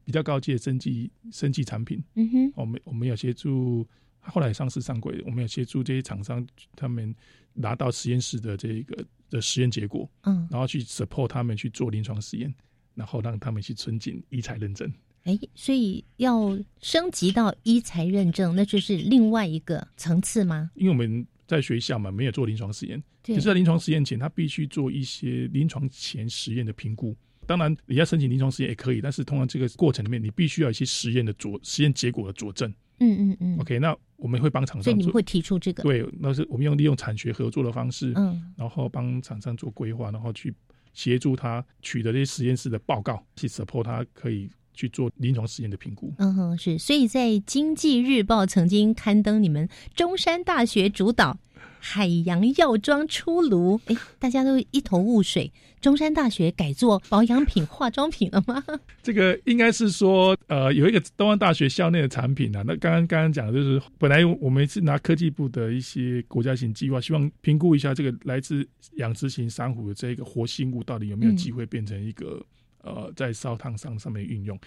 [0.03, 2.03] 比较高阶的生技生技产品。
[2.15, 3.85] 嗯哼，我们我们有协助，
[4.25, 7.13] 后来上市上柜，我们也协助这些厂商，他们
[7.53, 12.53] 拿到实验室的这个的实验结果，嗯，然后去 support 他们去做临床实验，
[12.95, 14.91] 然后让他们去申请医材认证。
[15.23, 20.71] 哎，所以要升级到医材认证，那就是另外一个层次吗？
[20.75, 27.15] 因为我们在学校嘛，没有做临床实验，对可是在临床实验前，他必须做一些临床前实验的评估。
[27.45, 32.73] 当然，你要申请临床实验也可以，但是通常这个过程里面，你必须要一些实验的佐实验结果的佐证。
[32.99, 33.59] 嗯嗯嗯。
[33.59, 35.83] OK，那我们会帮厂商做，所以你们会提出这个？
[35.83, 40.53] 对，那是我们用利用产学合作的方式，嗯，然后帮厂商做规划，然后去
[40.93, 46.13] 协助他取得这些实验室的报告，去 support 他可以去做临床实验的评估。
[46.17, 51.37] 嗯哼，是，所以在《经济日报》曾经刊登你们中山大学主导
[51.85, 55.51] 海洋药妆出炉，哎，大家都一头雾水。
[55.81, 58.63] 中山大学改做保养品、化妆品了吗？
[59.03, 62.63] 这个应该是说，呃，有一个东方大学校内的产品啊。
[62.65, 72.41] 那刚刚刚刚讲的就是，本来我们是拿科技部的一些国家型计划，希望评估一下这个来自养殖型珊瑚的这个活性物到底有没有机会变成一个、
[72.81, 74.57] 呃在烧烫伤上面运用。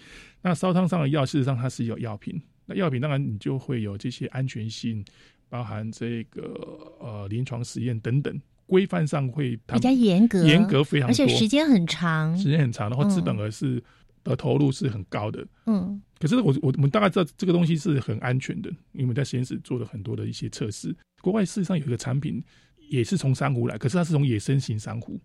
[0.42, 5.02] 那烧烫伤的药，事实上它是有药品，那药品当然你就会有这些安全性，
[5.48, 6.42] 包含这个
[6.98, 8.40] 呃临床实验等等。
[8.68, 13.80] 规范上会比较严格，严格非常多，而且时间很长，时间很长，然后资本额是
[14.24, 15.46] 的投入是很高的。
[15.66, 20.92] 嗯，可是我我我们大概知道这个东西是很安全的，因为我们在实验室做了很多的一些测试。
[21.22, 22.42] 国外事实上有一个产品
[22.88, 25.16] 也是从珊瑚来，可是它是从野生型珊瑚，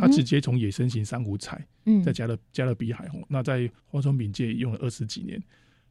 [0.00, 3.24] 它直接从野生型珊瑚采，嗯，再加勒加勒比海红。
[3.28, 5.40] 那在化妆品界用了二十几年，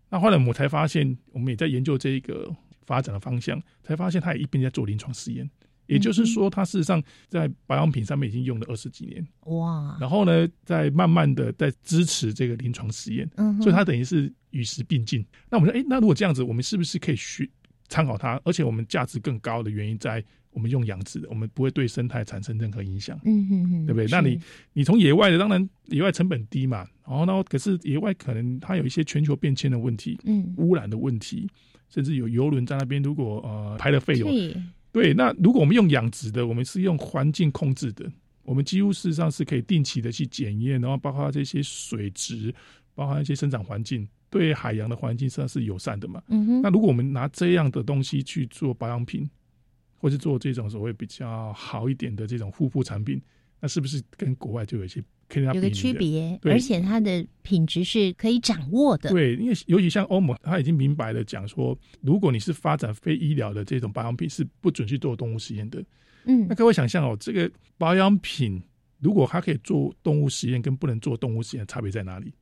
[0.10, 2.54] 那后来我们才发现，我们也在研究这一个
[2.90, 5.48] 发展的方向，才发现他也一边在做临床实验。
[5.86, 9.98] 也就是说，他事实上在保养品上面已经用了二十几年，哇！
[10.00, 15.26] 然后呢，在慢慢的在支持这个临床实验，嗯，所以他等于是与时并进。
[15.50, 17.48] 那我们说，哎，那如果这样子，我们是不是可以学
[17.88, 18.40] 参考它？
[18.44, 24.06] 而且我们价值更高的原因在我们用养殖的，我们不会对生态产生任何影响，嗯嗯嗯，对不对？
[24.12, 24.40] 那你
[24.74, 31.50] 你从野外的，当然野外成本低嘛，然后呢，可是野外可能它有一些全球变迁的问题，嗯，污染的问题，
[31.90, 34.28] 甚至有游轮在那边，如果呃排了废油。
[34.28, 34.56] 对
[34.92, 38.12] 对，那如果我们用养殖的，我们是用环境控制的，
[38.44, 42.54] 我们几乎事实上是可以定期的去检验，然后包括这些水质，
[42.96, 46.24] 包括一些生长环境，对海洋的环境实际上是友善的嘛。
[46.30, 46.62] 嗯哼。
[46.64, 49.30] 那如果我们拿这样的东西去做保养品，
[49.98, 53.22] 或是做这种所谓比较好一点的这种护肤产品，
[53.60, 56.38] 那是不是跟国外就有一些可以有个区别？
[56.44, 59.10] 而且它的品质是可以掌握的。
[59.12, 65.82] 对，因为尤其像欧盟，他已经明白的讲说，如果你是发展非医疗的这种保养品，是不准去做动物实验的。
[66.26, 68.62] 嗯，那各位想象哦，这个保养品
[69.00, 72.34] 如果它可以做动物实验，跟不能做动物实验差别在哪里？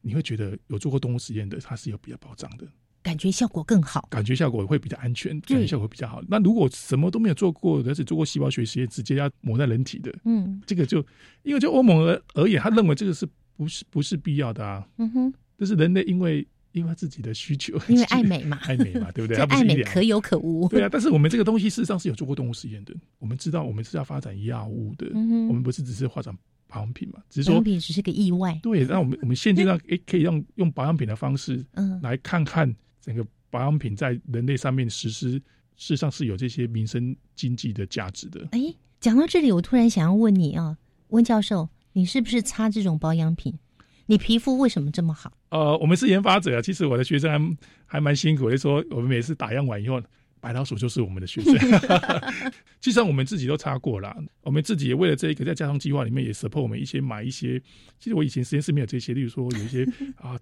[0.00, 2.66] 你会觉得有做过动物实验的，它是有比较保障的，
[3.04, 6.20] 感觉效果更好，感觉效果会比较安全，感觉效果比较好。
[6.26, 11.04] 那如果什么都没有做过，而且做过细胞学实验，直接要抹在人体的，嗯，这个就
[11.44, 14.84] 因为就欧盟而而言，他认为这个是不是不是必要的啊？
[14.96, 16.44] 嗯哼，这是人类因为。
[16.74, 19.40] 因为他自己的需求，因为爱美嘛，爱美嘛，对不对？
[19.46, 20.68] 爱美可有可无。
[20.68, 22.92] 对啊，但是我们这个东西事实上是有做过动物实验的。
[23.20, 26.36] 我们知道，我们是要发展药物的，嗯、我们不是只是发展
[26.66, 27.22] 保养品嘛？
[27.30, 28.58] 只是说保养品只是个意外。
[28.60, 32.68] 对，那我们我们现阶段诶可以用用保养品的方式，嗯，来看看
[33.04, 35.42] 整个保养品在人类上面实施，事
[35.76, 38.48] 实上是有这些民生经济的价值的。
[38.52, 43.58] 哎，讲到这里，我突然想要问你啊，温教授，你是不是擦这种保养品？
[44.06, 45.32] 你皮肤为什么这么好？
[45.50, 50.02] 呃，我们是研发者啊，其实我的学生还还蛮辛苦的，说我们每次打样完以后。
[50.40, 51.54] 白老鼠就是我们的学生，
[52.78, 54.14] 其实我们自己都擦过了。
[54.42, 57.58] 我们自己也为了这一个，在加装计划里面也 support 我们一些买一些。
[57.98, 59.86] 其实我以前实验室没有这些，例如说有一些
[60.20, 60.38] 啊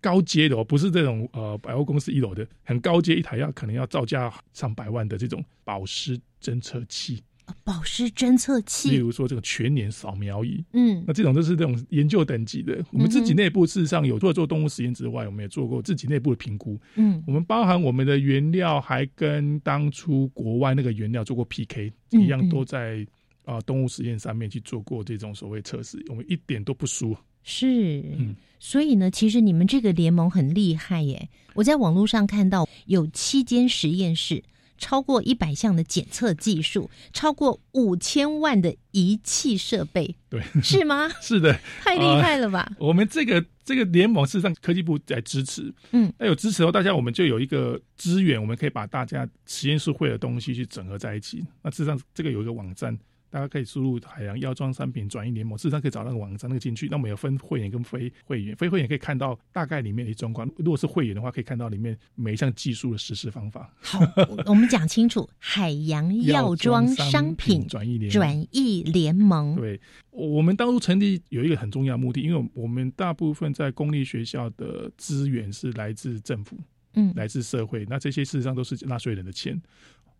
[0.00, 7.22] 高阶的哦，不是这种呃百货公司一楼的，很高阶一台要可能要造价上百万的这种保湿侦测器。
[7.62, 12.84] 保湿侦测器，例如说这个全年扫描仪，嗯，那这种都是这种研究等级的。
[12.90, 16.76] 我们自己内部事实上有除了做动物实验之外，我们也做过自己内部的评估。
[16.96, 23.06] 嗯，我们包含我们的原料还跟当初国外那个原料做过 PK，一样都在
[23.44, 27.16] 啊动物实验上面去做过这种所谓测试，我们一点都不输。
[27.44, 28.34] 是，嗯，
[28.68, 31.28] 所以呢，其实你们这个联盟很厉害耶。
[31.54, 34.42] 我在网络上看到有七间实验室。
[34.78, 41.08] 超过一百项的检测技术，超过五千万的仪器设备，对，是吗？
[41.22, 42.70] 是的，太厉害了吧！
[42.78, 51.42] 我们这个这个联盟，事实上科技部在支持，嗯，那有支持后，大家我们就有一个资源，我们可以把大家实验室会的东西去整合在一起。
[51.62, 52.98] 那事实上，这个有一个网站。
[53.36, 56.88] 大家可以输入海洋药妆商品转移联盟，事实上可以找那个网站那个进去。
[56.88, 60.50] 那我们有分会员跟非会员，非会员可以看到大概里面的状况。
[60.56, 63.70] 如果是会员的话，可以看到里面每一项技术的实施方法。
[63.82, 64.00] 好，
[64.46, 69.54] 我们讲清楚，海洋药妆商品转移联转移联盟。
[69.54, 69.78] 对，
[70.08, 76.56] 我们当初成立有一个很重要的目的，因为我们大部分在公立学校的资源是来自政府，
[76.94, 79.60] 嗯，来自社会，那这些事实上都是纳税人的钱。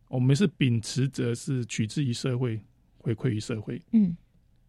[0.08, 2.60] 我们是秉持着是取之于社会。
[3.06, 4.16] 回馈于社会，嗯，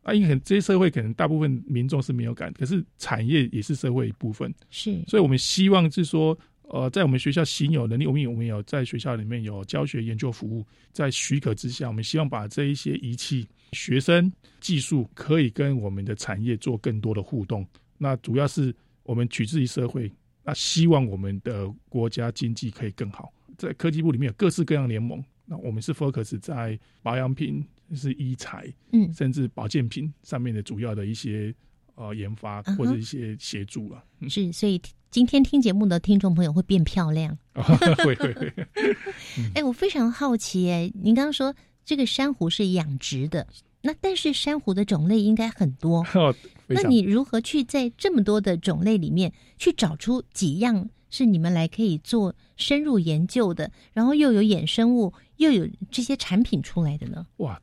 [0.03, 6.37] 啊，因为这些社会可能大部分民众是没有感，可是产业也是社会一部分，是，所以我们希望是说，
[6.69, 17.65] 呃，在我们学校行有能力，我们有我们有在学校里面有教学研究服务，在许可之下，我们希望把这一些仪器、学生、技术可以跟我们的产业做更多的互动。
[17.97, 18.71] 那主要是
[19.01, 20.11] 我们取之于社会，
[20.43, 23.33] 那希望我们的国家经济可以更好。
[23.57, 27.65] 在科技部里面有各式各样联盟，那我们是 focus 在保养品。
[27.95, 31.53] 是医材，嗯，甚至保健品上面的主要的一些
[31.95, 34.03] 呃研发或者一些协助了。
[34.29, 37.37] 是，所以今天听节目的听众朋友会变漂亮。
[37.53, 38.53] 会会会。
[39.55, 43.47] 哎，我非常好奇，哎，您刚刚说这个珊瑚是养殖的，
[43.81, 46.05] 那但是珊瑚的种类应该很多。
[46.13, 46.35] 哦，
[46.67, 57.25] 那你如何去在这么多的种类里面去找出几样是你们来可以做深入研究的，然后又有衍生物，又有这些产品出来的呢？
[57.37, 57.59] 哇！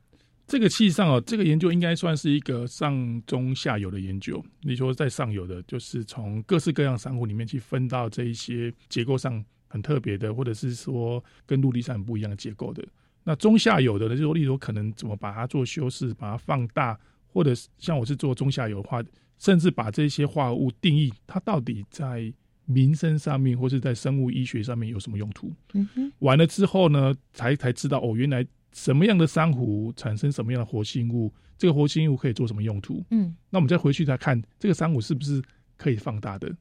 [0.46, 4.44] 这个实上哦，这个研究应该算是一个上中下游的研究。
[4.60, 12.84] 你说在上游的，就是从各式各样珊瑚里面去分到这一些结构上很特别的，或者是说跟陆地上很不一样的结构的。
[13.24, 16.98] 那中下游的呢，就是例如可能怎么把它做修饰，把它放大，
[17.32, 19.02] 或者像我是做中下游的话，
[19.38, 22.30] 甚至把这些化合物定义它到底在
[22.66, 25.50] 民生上面，或是在生物医学上面有什么用途。
[25.72, 28.46] 嗯哼，完了之后呢，才才知道哦，原来。
[28.74, 31.32] 什么样的珊瑚产生什么样的活性物？
[31.56, 33.02] 这个活性物可以做什么用途？
[33.10, 35.40] 嗯，那我们再回去再看这个珊瑚是不是
[35.76, 36.54] 可以放大的？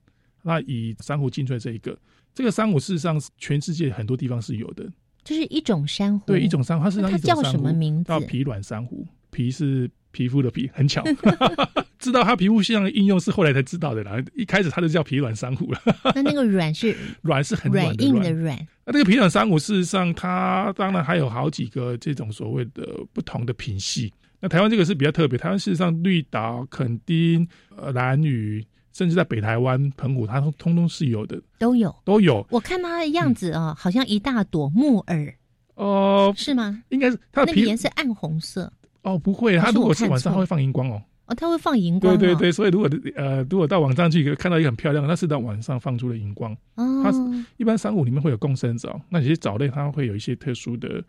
[0.44, 1.98] 那以珊瑚进出来这一个，
[2.34, 4.88] 这个珊瑚事实上全世界很多地方是有的，
[5.24, 8.10] 就是一种珊瑚，对，一种珊瑚，它是它叫什么名字？
[8.10, 11.04] 叫皮卵珊瑚，皮是皮肤的皮，很巧，
[12.00, 14.24] 知道它皮肤上的应用是后来才知道的啦。
[14.36, 15.82] 一开始它就叫皮软珊瑚了。
[16.16, 18.58] 那那个软是 软是很软硬的软。
[18.86, 24.14] 那这个皮软珊瑚事实上，它当然还有好几个这种所谓的不同的品系。
[24.40, 32.46] 那台湾这个是比较特别，台湾事实上绿岛、垦丁、呃蓝屿，甚至在北台湾澎湖，它通通通是有的，都有都有。
[32.50, 35.34] 我看它的样子啊，好像一大朵木耳
[35.76, 36.84] 哦，是吗？
[36.90, 38.72] 应该是它的皮颜色暗红色
[39.04, 41.02] 哦，不会，它如果是晚上会放荧光哦。
[41.26, 42.18] 哦，它会放荧光。
[42.18, 46.52] 对对对，所以如果呃，如果到网上去看到一个很漂亮，那是到晚上放出了荧光。
[46.76, 47.14] 哦，它
[47.58, 51.02] 一般珊瑚里面会有共生藻，那有些藻类它会有一些特殊的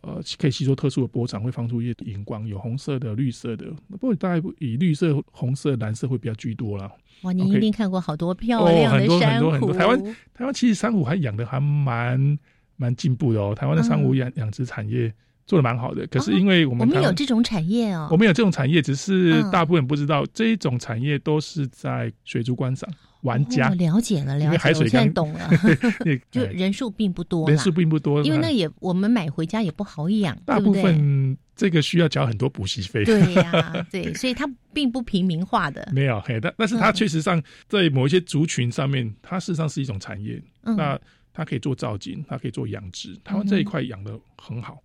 [0.00, 3.66] 呃，可以吸收特殊的波长，会放出一些荧光，有红色的、绿色的。
[3.90, 6.90] 不过大概以绿色、红色、蓝色会比较居多啦。
[7.22, 9.50] 哇，你一定看过好多漂亮的珊瑚。
[9.50, 9.72] 很多很多很多。
[9.74, 12.38] 台湾台湾其实珊瑚还养的还蛮
[12.76, 13.54] 蛮进步的哦。
[13.54, 15.12] 台湾的珊瑚养养殖产业。
[15.48, 22.88] 做的蛮好的，可是因为我们我们有这种产业哦，我们有这种产业，只是大部分不知道这一种产业都是在水族观赏
[23.22, 23.70] 玩家。
[23.70, 25.50] 了解了，了解，海水现在懂了，
[26.30, 41.00] 就人数并不多，人数并不多，因为那也我们买回家也不好养，大部分这个需要交很多补习费，对呀， 对，所以它并不平民化的，没有，嘿，但但是它确实上在某一些族群上面，它事实上是一种产业，那
[41.32, 44.74] 它可以做造景，它可以做养殖，台湾这一块养的很好。
[44.74, 44.82] 嗯，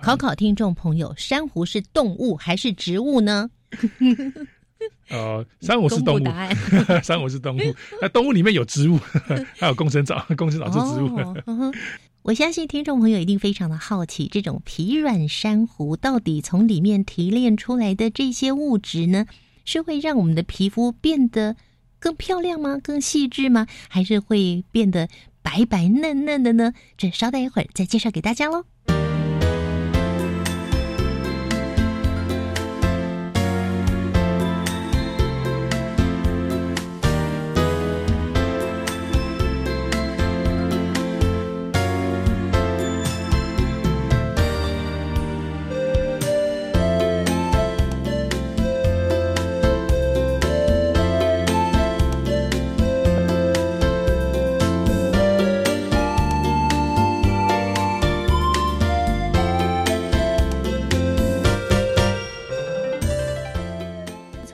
[0.00, 3.50] 考考听众朋友，珊瑚是动物还是植物呢？
[5.10, 6.24] 呃，珊瑚是动物，
[7.02, 7.60] 珊瑚是动物。
[8.00, 8.98] 那动物里面有植物，
[9.58, 11.16] 还有共生藻，共生藻是植物。
[11.46, 11.72] 哦
[12.22, 19.24] 我相信听众朋友一定非常的好奇，这种疲软珊瑚到底从里面提炼出来的这些物质呢，
[19.64, 21.56] 是会让我们的皮肤变得
[21.98, 22.78] 更漂亮吗？
[22.82, 23.66] 更细致吗？
[23.88, 25.08] 还是会变得
[25.40, 26.74] 白白嫩嫩的呢？
[26.98, 28.64] 这稍待一会儿再介绍给大家喽。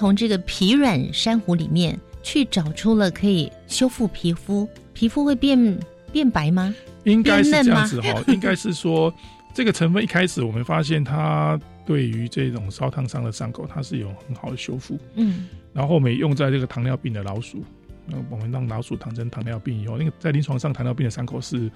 [0.04, 5.78] 从这个疲软珊瑚里面去找出了可以修复皮肤，皮肤会变
[6.12, 6.74] 变白吗？
[7.04, 9.10] 应该是这样子哈，应该是说
[9.54, 14.98] 这个成分一开始我们发现它对于这种烧烫伤的伤口，它是有很好的修复。
[15.14, 17.64] 嗯，然后我们用在这个糖尿病的老鼠，
[18.04, 21.70] 那我们让老鼠躺成糖尿病以后，那个在临床上糖尿病的伤口是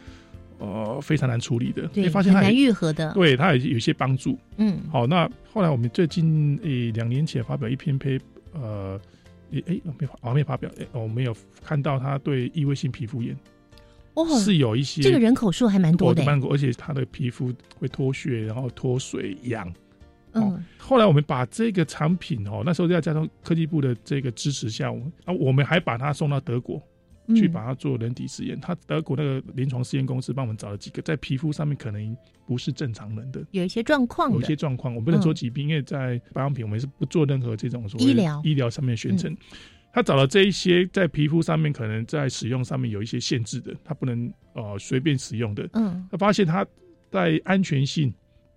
[0.58, 4.38] 呃非常难处理的，对，发现它难愈合的，对它也有一些帮助。
[4.56, 8.20] 嗯，好，那后来我们最近诶两年前发表一篇 paper，
[8.52, 9.00] 呃，
[9.52, 11.34] 诶诶没发，我没发表，诶我没有
[11.64, 13.36] 看到它对异位性皮肤炎。
[14.14, 19.72] 哦，是有一些这个人口数还蛮多的，蛮多，而且他的皮肤会脱屑，然后脱水痒。
[20.32, 26.82] 嗯，后来我们把这个产品哦，那时候在加州科技部的这个支持下，我啊，我们还把它送到德国
[27.34, 28.58] 去把它做人体实验。
[28.60, 32.16] 他德国那个临床试验公司帮我们找了几个在皮肤上面可能
[32.46, 39.36] 不是正常人的，有一些状况，有一些状况，我不能说疾病，因为在保养品我们是不做任何这种所谓医疗医疗上面宣称。
[39.90, 45.68] 他找了这一些在皮肤上面可能在使用上面有一些限制的，他不能呃随便使用的。
[45.72, 46.64] 嗯，他发现他
[47.10, 48.12] 在安全性、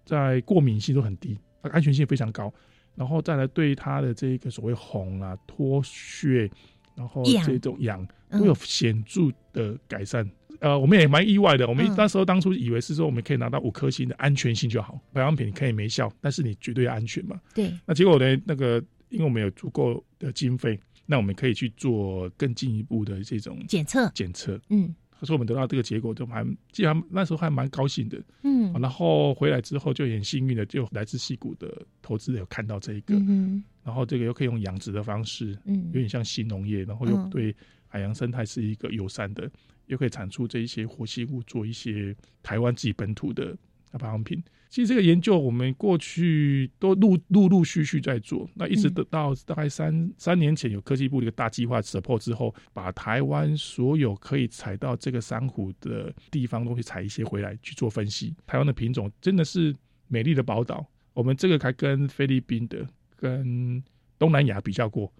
[0.05, 2.53] 在过敏性都很低，安全性非常高。
[2.93, 6.51] 然后再来对他的这个所谓红啊、脱屑，
[6.95, 10.29] 然后这种痒都有显著的改善。
[10.59, 11.67] 呃，我们也蛮意外的。
[11.67, 17.39] 我们那时候当初以为是说我们可以拿到五颗星的安全性就好，保养品可以没效，但是你绝对安全嘛。
[17.53, 17.71] 对。
[17.85, 18.41] 那结果呢？
[18.45, 20.79] 那个因为我们有足够的经费。
[21.07, 37.55] 那我们可以去做更进一步的这种检测，检测，嗯，可是我们得到这个结果，就还既然那时候还蛮高兴的，嗯，然后回来之后就很幸运的，就来自戏谷的投资有看到这一个，嗯，然后这个又可以用养殖的方式，嗯，有点像新农业，然后又对
[37.87, 39.47] 海洋生态是一个友善的，
[39.85, 43.55] 又可以产出这一些活性物，做一些台湾自己本土的
[43.99, 44.43] 保养品。
[44.71, 58.33] 其实这个研究我们过去都陆陆陆续续在做，那一直等到大概三三年前有科技部的一个大计划 support 之后，把台湾所有可以采到这个珊瑚的地方都会采一些回来去做分析。
[58.47, 59.75] 台湾的品种真的是
[60.07, 63.83] 美丽的宝岛，我们这个还跟菲律宾的、跟
[64.17, 65.11] 东南亚比较过，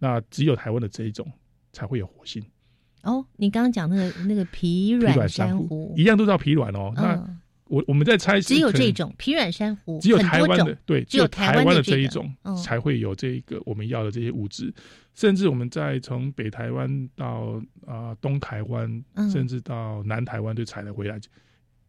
[0.00, 1.30] 那只有台湾的这一种
[1.72, 2.42] 才会有活性。
[3.04, 7.39] 哦，你刚刚讲那个那个皮软珊瑚一样都叫皮软哦，那。
[7.70, 12.28] 我我们在猜，只有这种皮软珊瑚，只有台湾的对，只有台湾的这一种
[12.64, 14.74] 才会有这个我们要的这些物质。
[15.14, 21.20] 甚至我们在从北台湾到啊东台湾，甚至到南台湾，就采了回来，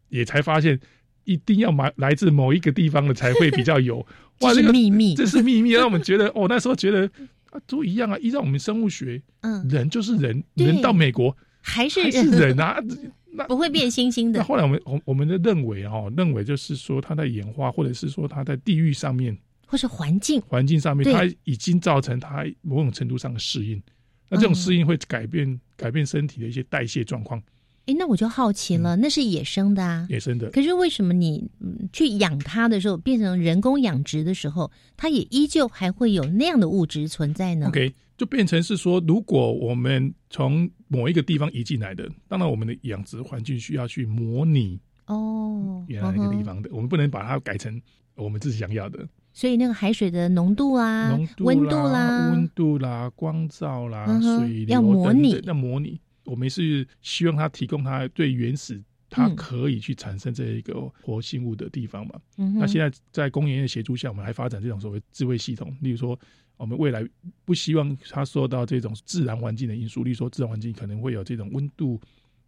[0.08, 0.78] 也才发现
[1.24, 4.06] 一定要买来自某一个地方的才会比较有。
[4.42, 7.10] 哇，这个秘密，这是秘密，让我们觉得哦，那时候觉得
[7.50, 12.78] 啊都一样啊，依照我们生物学，嗯，人就是人，人到美国还是是人啊。
[13.34, 14.40] 那不会变星星的。
[14.40, 23.82] 那后来我们我我们的认为哈，认为就是说它在演化，或者是说它在地域上面，或是环境环境上面，它已经造成它某种程度上的适应。
[24.28, 27.42] 那这种适应会改变改变身体的一些代谢状况。
[27.86, 30.48] 哎，那我就好奇了，那是野生的啊，野生的。
[30.50, 31.50] 可是为什么你
[31.92, 47.80] 去养它的时候，变成人工养殖的时候，它也依旧还会有那样的物质存在呢？OK，就变成是说，如果我们从某一个地方移进来的，当然我们的养殖环境需要去模拟哦原来那个地方的，我们不能把它改成
[48.14, 49.08] 我们自己想要的。
[49.32, 55.98] 所以那个海水的浓度啊、温度啦、温度啦、光照啦、水要模拟，要模拟。
[56.24, 58.78] 我们是希望它提供它最原始，
[59.08, 62.20] 它可以去产生这一个活性物的地方嘛。
[62.36, 66.18] 那现在在工业的协助下，我们还发展这种所谓智慧系统，例如说。
[66.56, 67.04] 我们未来
[67.44, 72.00] 不希望它受到这种自然环境的因素，例如说自然环境可能会有这种温度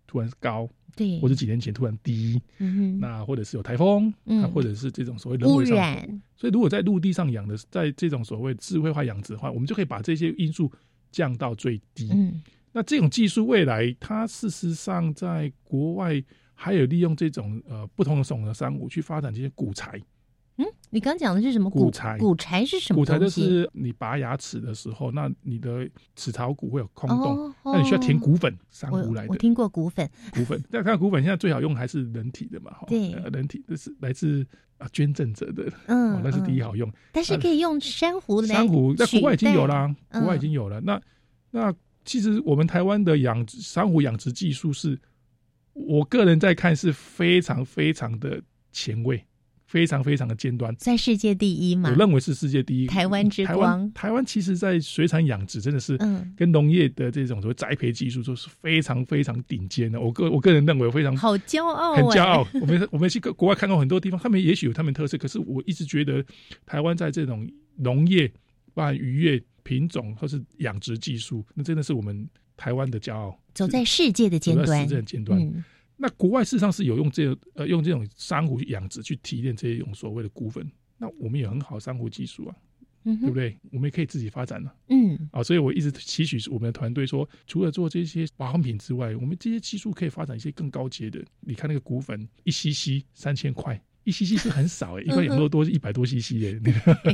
[0.06, 4.42] 突然高，对，或者几年前突然低，嗯那啊，或者是有台风，嗯。
[4.42, 5.76] 啊，或者是这种所谓人污为上
[6.36, 10.70] 所以如果在陆地上养的，在这种所谓智慧化养殖的话，我们就可以把这些因素
[11.10, 12.08] 降到最低。
[12.12, 12.40] 嗯。
[12.70, 16.22] 那这种技术未来，它事实上在国外
[16.54, 20.00] 还有利用这种呃不同的种的珊瑚去发展这些古材。
[20.56, 23.28] 嗯，你刚讲的是什么骨柴骨柴是什么骨材就？
[23.28, 30.62] 是你拔牙齿的时候，那你的齿槽骨会有空洞，哦那你需要填骨粉，珊我瑚来的我听过骨粉，骨粉。
[30.70, 34.46] 但看骨粉现在最好用还是人体的嘛，哈对呃人体这是来自
[34.78, 36.92] 啊捐赠者的，嗯哦那是第一嗯好用。
[37.10, 40.80] 但是可以用珊瑚来珊瑚在国外已经有啦，国外已经有了。
[40.80, 41.00] 那
[41.50, 41.74] 那
[42.04, 44.96] 其实我们台湾的养殖珊瑚养殖技术是，
[45.72, 48.40] 我个人在看是非常非常的
[48.70, 49.24] 前卫，
[49.74, 50.72] 非常非常的尖端。
[50.76, 51.90] 在世界第一嘛？
[51.90, 52.86] 我认为是世界第一。
[52.86, 60.00] 台湾之台光湾，台湾其实在水产养殖真的是，嗯跟农业的这种所谓栽培技术都是非常非常顶尖的。
[60.00, 62.60] 我个我个人认为非常好骄傲、很骄傲哎。
[62.60, 66.24] 我们我们去国外看过很多地方，他们也许有他们特色，可是我一直觉得
[66.64, 68.30] 台湾在这种农业、
[68.74, 72.24] 包含渔业品种或是养殖技术，那真的是我们
[72.56, 73.36] 台湾的骄傲。
[73.52, 75.36] 走在世界的尖端走在世界的尖端。
[75.40, 75.64] 嗯
[75.96, 80.68] 那国外事实上是有用这个呃用这种珊瑚养殖去提炼这种所谓的骨粉，
[80.98, 82.56] 那我们有很好珊瑚技术啊，
[83.04, 83.56] 嗯对不对？
[83.70, 91.24] 我们也可以自己发展了、嗯啊，所以我一直期许我们的团队说，除了做这些保养品之外，我们这些技术可以发展一些更高阶的。
[91.40, 96.60] 你看那个骨粉，一 CC 三千块，一 CC 是很少 哎、一块养乐多一百多 CC 耶、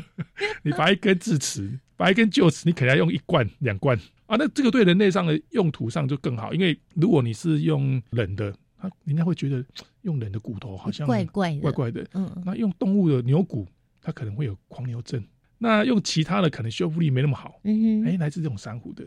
[0.65, 4.37] 你拔 一根智齿，拔一根臼齿，你可能要用一罐两罐啊。
[4.37, 9.65] 那这个对人类上的用途上就更好，因为如果你是用冷的，他人家会觉得
[10.03, 12.07] 用人的骨头好像怪怪的怪怪的。
[12.15, 13.67] 嗯那用动物的牛骨，
[14.01, 15.23] 它可能会有狂牛症。
[15.59, 17.61] 那用其他的可能修复力没那么好。
[17.65, 19.05] 嗯哼哎，来自这种珊瑚的，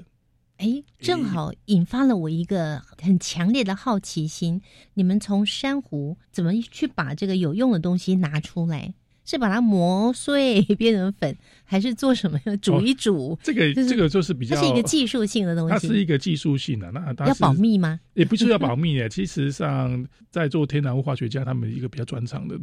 [0.58, 4.62] 哎，正好引发了我一个很强烈的好奇心。
[4.94, 8.94] 你们从珊瑚怎么去把这个有用的东西拿出来？
[9.26, 12.40] 是把它磨碎 变成粉，还是做什么？
[12.62, 13.32] 煮一煮？
[13.32, 15.72] 哦这个就是这个就是比较，它是一个技术性的东西。
[15.74, 18.00] 它是一个技术性的，那它要保密吗？
[18.14, 19.08] 也不是要保密的。
[19.08, 22.60] 其实上，在做天然物化学家，他们一个比较专长的，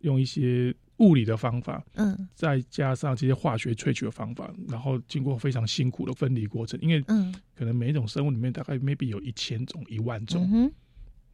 [0.00, 10.70] 用一些物理的方法，嗯再加上这些化学萃取的方法，然后经过非常辛苦的分离过程，因为嗯可能每一种生物里面大概 maybe 有一千种、一万种，嗯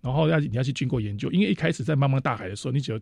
[0.01, 3.01] 然后要你要去经过研究，因为一开始在茫茫大海的时候，你只有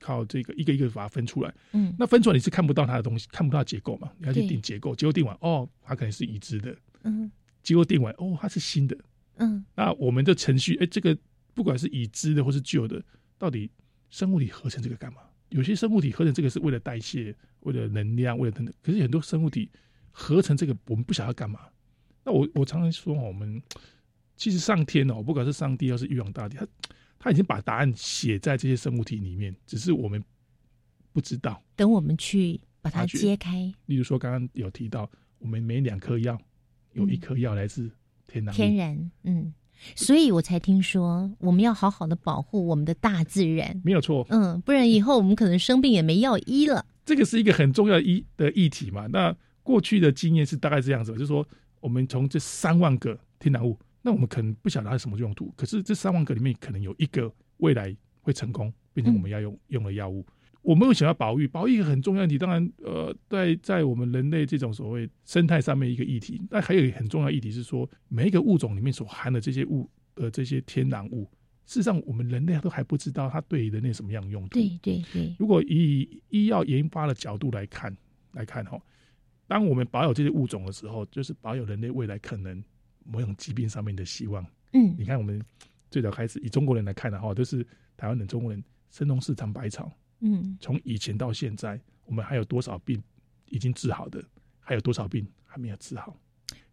[0.00, 7.30] 靠这个一个一个把它分出来，嗯那分出来你是看不到它的东西，看不到它结构嘛，你要去定结构，结构定完哦，它可能是已知的，嗯
[7.62, 8.96] 结构定完哦，它是新的，
[9.36, 11.16] 嗯那我们的程序，哎，这个
[11.54, 13.02] 不管是已知的或是旧的，
[13.38, 13.70] 到底
[14.10, 15.20] 生物体合成这个干嘛？
[15.50, 18.74] 有些生物体合成这个是为了代谢，为了能量，为了等等。
[18.82, 19.70] 可是很多生物体
[20.10, 21.60] 合成这个，我们不晓得干嘛。
[22.24, 23.62] 那我我常常说，我们
[24.36, 26.66] 其实上天哦，不管是上帝，还是玉皇大帝，他
[27.24, 30.22] 他已经把答案写在这些生物体里面，只是我们
[31.10, 31.62] 不知道。
[31.74, 36.38] 等我们去把它揭开，例如说，刚刚有提到，我们每两颗药
[36.92, 37.90] 有一颗药来自
[38.26, 39.54] 天然物天然，嗯，
[39.96, 44.26] 所以我才听说我们要好好的保护我们的大自然，没有错。
[44.28, 46.84] 嗯，不然以后我们可能生病也没药医了。
[47.06, 49.06] 这个是一个很重要的议的议题嘛。
[49.06, 51.48] 那过去的经验是大概这样子，就是说
[51.80, 60.24] 我们从这三万个天然物，那我们可能不晓得它是什么用途，可是这三万个里面可能有一个未来会成功变成我们要用、用的药物。
[60.60, 61.48] 我们为什么要保育？
[61.48, 71.24] 保育一个很重要的议题，当然，呃，在在我们人类这种所谓生态上面一个议题，但还有一个很重要的议题是说，每一个物种里面所含的这些物呃这些天然物，
[71.64, 74.58] 事实上我们人类都还不知道它对人类什么样的用途。
[74.58, 77.94] 对对对，如果以医药研发的角度来看
[78.32, 78.78] 来看哈，
[79.46, 82.62] 当我们保有这些物种的时候，就是保有人类未来可能
[83.04, 84.44] 某种疾病上面的希望。
[84.72, 85.40] 嗯你看我们
[85.90, 87.64] 最早开始以中国人来看的话，都是
[87.96, 93.02] 台湾人、中国人神农氏尝百草，嗯从以前到现在，我们还有多少病
[93.50, 94.22] 已经治好的，
[94.58, 96.16] 还有多少病还没有治好？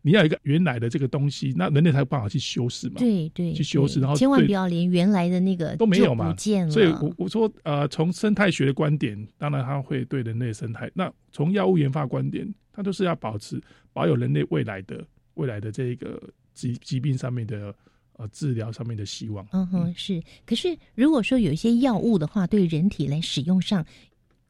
[0.03, 2.95] 你要一个原来的这个东西，那人类才有办法去修饰嘛。
[2.97, 6.35] 对对，去修饰，然后对千万不要连原来的那个都没有嘛。
[6.71, 13.61] 所以我我说呃，从生态学的观点，当然它会对人类生态；那从药物研发观点，它都是要保持
[13.93, 15.05] 保有人类未来的
[15.35, 16.21] 未来的这个
[16.53, 17.73] 疾疾病上面的
[18.13, 19.45] 呃治疗上面的希望。
[19.51, 20.21] 嗯哼，是。
[20.45, 23.85] 可是如果说有一些药物的话，对人体来使用上，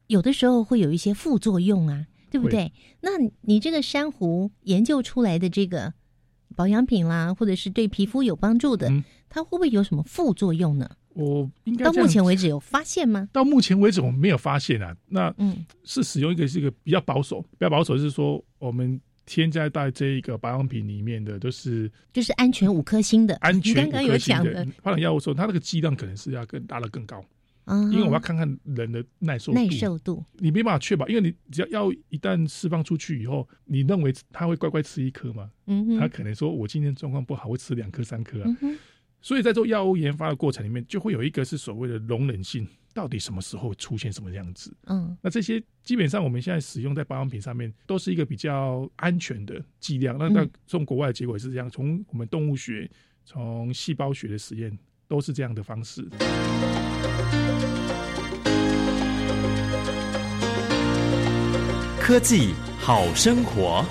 [0.06, 2.72] 有的时候会有一些副作用啊，对不对？
[3.00, 3.10] 那
[3.42, 5.94] 你这个珊瑚研究出来的这个
[6.54, 8.90] 保养品啦，或者是对皮肤有帮助的，
[9.28, 10.90] 它会不会有什么副作用呢？
[11.14, 13.28] 我应该到目前为止有发现吗？
[13.32, 14.96] 到目前为止我们没有发现啊。
[15.08, 27.24] 那嗯是使用一个是一个比较保守，比较保守是说我们添加在这一个保养品里面的都是就是安全五颗星的，安全你刚刚有五颗星讲的，发展药物的时候，它那个剂量可能是要更拉的更高。
[27.64, 29.58] 嗯因为我要看看人的耐受度。
[29.58, 35.48] 耐受度，你没办法确保，因为你只要药一旦释放出去以后，你认为他会乖乖吃一颗吗？
[35.66, 38.56] 嗯哼他可能说我今天状况不好，会吃两颗三颗啊。
[38.62, 38.76] 嗯
[39.24, 44.74] 所以在做药物研发的过程里面，就会有一个是所谓的容忍性，到底什么时候出现什么样子？
[44.86, 50.16] 嗯那这些基本上我们现在使用在保养品上面，都是一个比较安全的剂量。
[50.18, 52.90] 那嗯那从国外的结果也是这样，从我们动物学、
[53.24, 54.76] 从细胞学的实验
[55.08, 56.08] 都是这样的方式。
[61.98, 63.84] 科技好生活。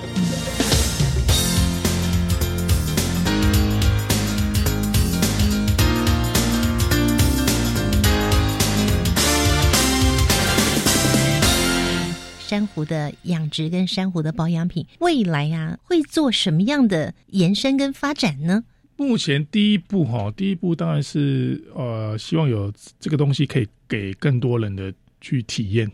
[12.51, 18.65] 珊瑚的养殖跟珊瑚的保养品，未来啊会做什么样的延伸跟发展呢？
[18.97, 25.89] 目前第一步哈，第一步当然是呃，希望有这个东西可以给更多人的去体验，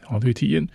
[0.00, 0.66] 好去体验。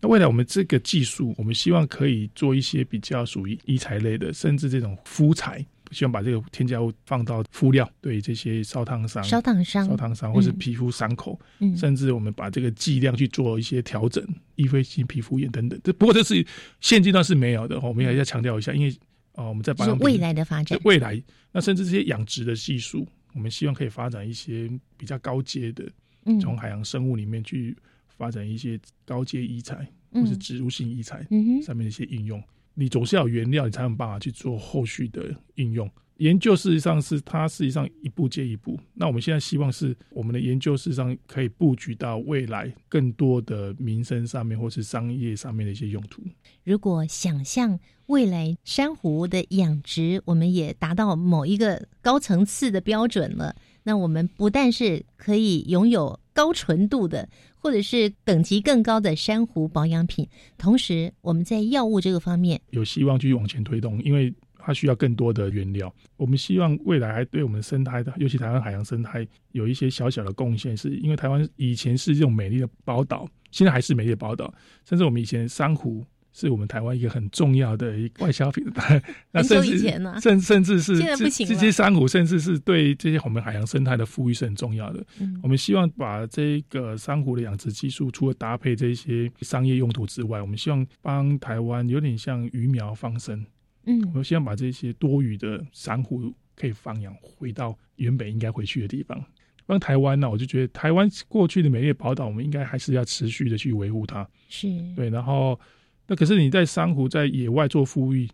[0.00, 9.86] 那未来我们这个技术，我们希望可以做一些比较属于医材类的，甚至这种肤材，希望把这个添加物放到敷料，对这些烧烫伤、烧烫伤。
[9.86, 10.58] 烧烫伤或是嗯。
[10.58, 11.76] 皮肤伤口，嗯。
[11.76, 15.78] 甚至我们把这个剂量去做一些调整，易飞性皮肤炎等等。
[15.84, 16.46] 这不过这是
[16.80, 18.90] 现阶段是没有的，我们也要强调一下，因为
[19.32, 20.78] 啊、呃我们在保养品就是未来的发展。
[20.84, 21.22] 未来，
[21.52, 25.84] 那甚至这些养殖的技术，我们希望可以发展一些比较高阶的，
[26.24, 26.40] 嗯。
[26.40, 27.76] 从海洋生物里面去
[28.16, 30.22] 发展一些高阶医材嗯。
[30.22, 32.42] 或是植入性医材嗯上面的一些应用。
[32.76, 35.90] 你总是要有原料，你才有办法去做后续的应用。
[36.18, 38.78] 研究事实上是它实际上一步接一步。
[38.94, 46.22] 那我们现在希望是我们的研究事实上可以布局到未来更多的民生上面或是商业上面的一些用途。
[46.64, 57.28] 如果想象未来珊瑚的养殖，我们也达到某一个高层次的标准了，那我们不但是可以拥有高纯度的，
[57.66, 65.92] 或者是等级更高的珊瑚保养品，同时我们在药物这个方面，有希望继续往前推动，因为它需要更多的原料。
[66.16, 74.54] 我们希望未来还对我们生态的，尤其台湾海洋生态有一些小小的贡献，是因为台湾以前是这种美丽的宝岛，现在还是美丽的宝岛，
[74.84, 76.04] 甚至我们以前珊瑚。
[76.38, 78.62] 是我们台湾一个很重要的一个外销品，
[79.32, 85.02] 那甚很久以至前呢甚甚至是现在不行了这这些珊瑚，甚至是对这些我们海洋生态的富裕是很重要的。
[85.18, 93.44] 嗯我们希望把这个珊瑚的养殖技术，除了搭配这些商业用途之外，我们希望帮台湾有点像鱼苗放生。
[93.86, 99.24] 嗯我们希望把这些多余的珊瑚可以放养回到原本应该回去的地方。
[99.64, 104.24] 帮台湾呢，我就觉得台湾过去的美丽的宝岛，我们应该还是要持续的去维护它。
[104.48, 105.58] 是对，然后
[106.06, 108.28] 那可是你在珊瑚在野外做富裕，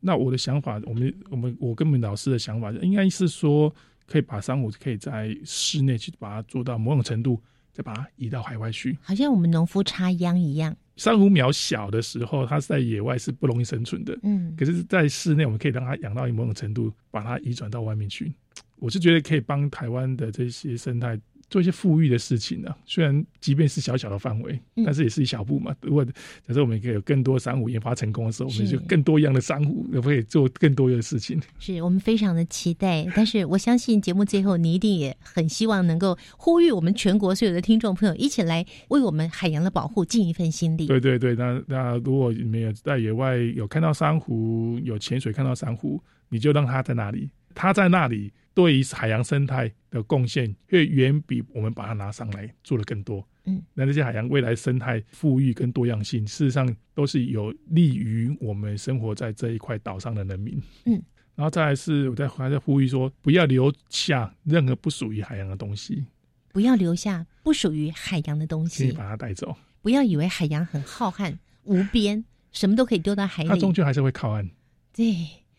[0.00, 3.74] 那我的想法，我们我们我跟我们老师的想法，应该是说
[4.06, 7.40] 可以把珊瑚可以在室内去把它做到某种程度，
[7.72, 8.98] 再把它移到海外去。
[9.00, 14.18] 好像我们农夫插秧一样，珊瑚苗小的时候，它是在野外是不容易生存的。
[14.22, 18.32] 嗯可是，在室内我们可以让它养到某种程度，把它移转到外面去。
[18.76, 21.18] 我是觉得可以帮台湾的这些生态
[21.48, 25.74] 做一些富裕的事情呢、虽然即便是小小的范围，嗯但是也是一小步嘛。
[25.80, 26.12] 如果假
[26.52, 31.40] 设我们可以有更多珊瑚研发成功的时候，我们就更多样的珊瑚，可不可以做更多的事情？
[31.58, 40.86] 是我们非常的期待，但是我相信节目最后你一定也很希望能够呼吁我们全国所有的听众朋友一起来为我们海洋的保护尽一份心力。
[40.86, 53.26] 对对对，那那如果你们有在野外有看到珊瑚，有潜水看到珊瑚，你就让它在那里，它在那里对于海洋生态的贡献会远比我们把它拿上来做的更多。
[53.46, 60.58] 嗯，那这些海洋未来生态富裕跟多样性，事实上都是有利于我们生活在这一块岛上的人民。
[60.86, 61.02] 嗯，
[61.34, 66.06] 然后再来是我在还在呼吁说，不要留下任何不属于海洋的东西，
[66.52, 69.54] 不要留下不属于海洋的东西，请你把它带走。
[69.82, 73.48] 不要以为海洋很浩瀚无边，什么都可以丢到海里。
[73.50, 74.48] 它终究还是会靠岸，
[74.94, 75.04] 对，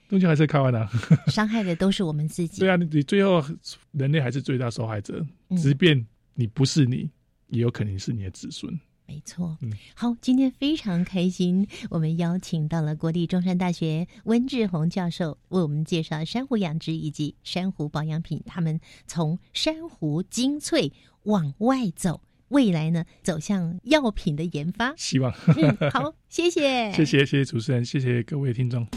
[0.09, 0.89] 终究还是靠岸啊。
[1.27, 2.59] 伤害的都是我们自己。
[2.59, 3.43] 对啊，你你最后
[3.91, 7.09] 人类还是最大受害者，嗯即便你不是你，
[7.47, 8.79] 也有可能是你的子孙。
[9.07, 20.91] 没错，嗯，好，今天非常开心，我们邀请到了国立中山大学温志宏教授为我们介绍珊瑚养殖以及珊瑚保养品，他们从珊瑚精粹
[21.25, 24.91] 往外走，未来呢走向药品的研发。
[24.97, 25.31] 希望。
[25.55, 28.87] 嗯，好，谢谢， 谢谢谢谢主持人，谢谢各位听众。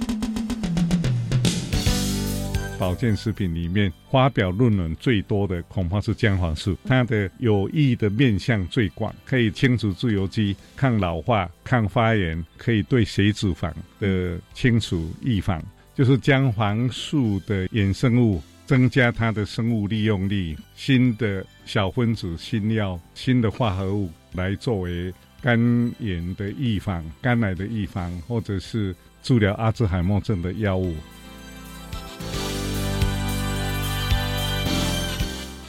[2.79, 15.63] 保健食品里面发表论文最多的恐怕是姜黄素，它的有益的面向最广，可以清除自由基、抗老化、抗发炎，可以对血脂肪的清除预防。
[15.95, 25.13] 就是姜黄素的衍生物增加它的生物利用率，新的小分子新药、新的化合物来作为
[25.43, 25.59] 肝
[25.99, 30.95] 炎的预防、肝癌的预防，或者是治疗阿兹海默症的药物。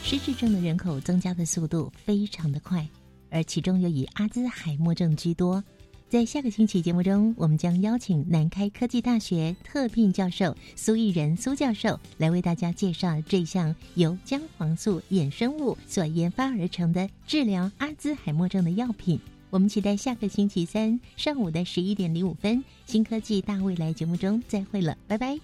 [0.10, 2.84] 失智症的人口增加的速度非常的快，
[3.30, 5.64] 而其中又以阿兹海默症居多。
[6.10, 19.20] 在下个星期节目中，我们将邀请南开科技大学特聘教授苏益仁苏教授来为大家介绍这项由姜黄素衍生物所研发而成的治疗阿兹海默症的药品。
[19.52, 25.40] 我们期待下个星期三上午的十一点零五分，新科技大未来节目中再会了，拜拜。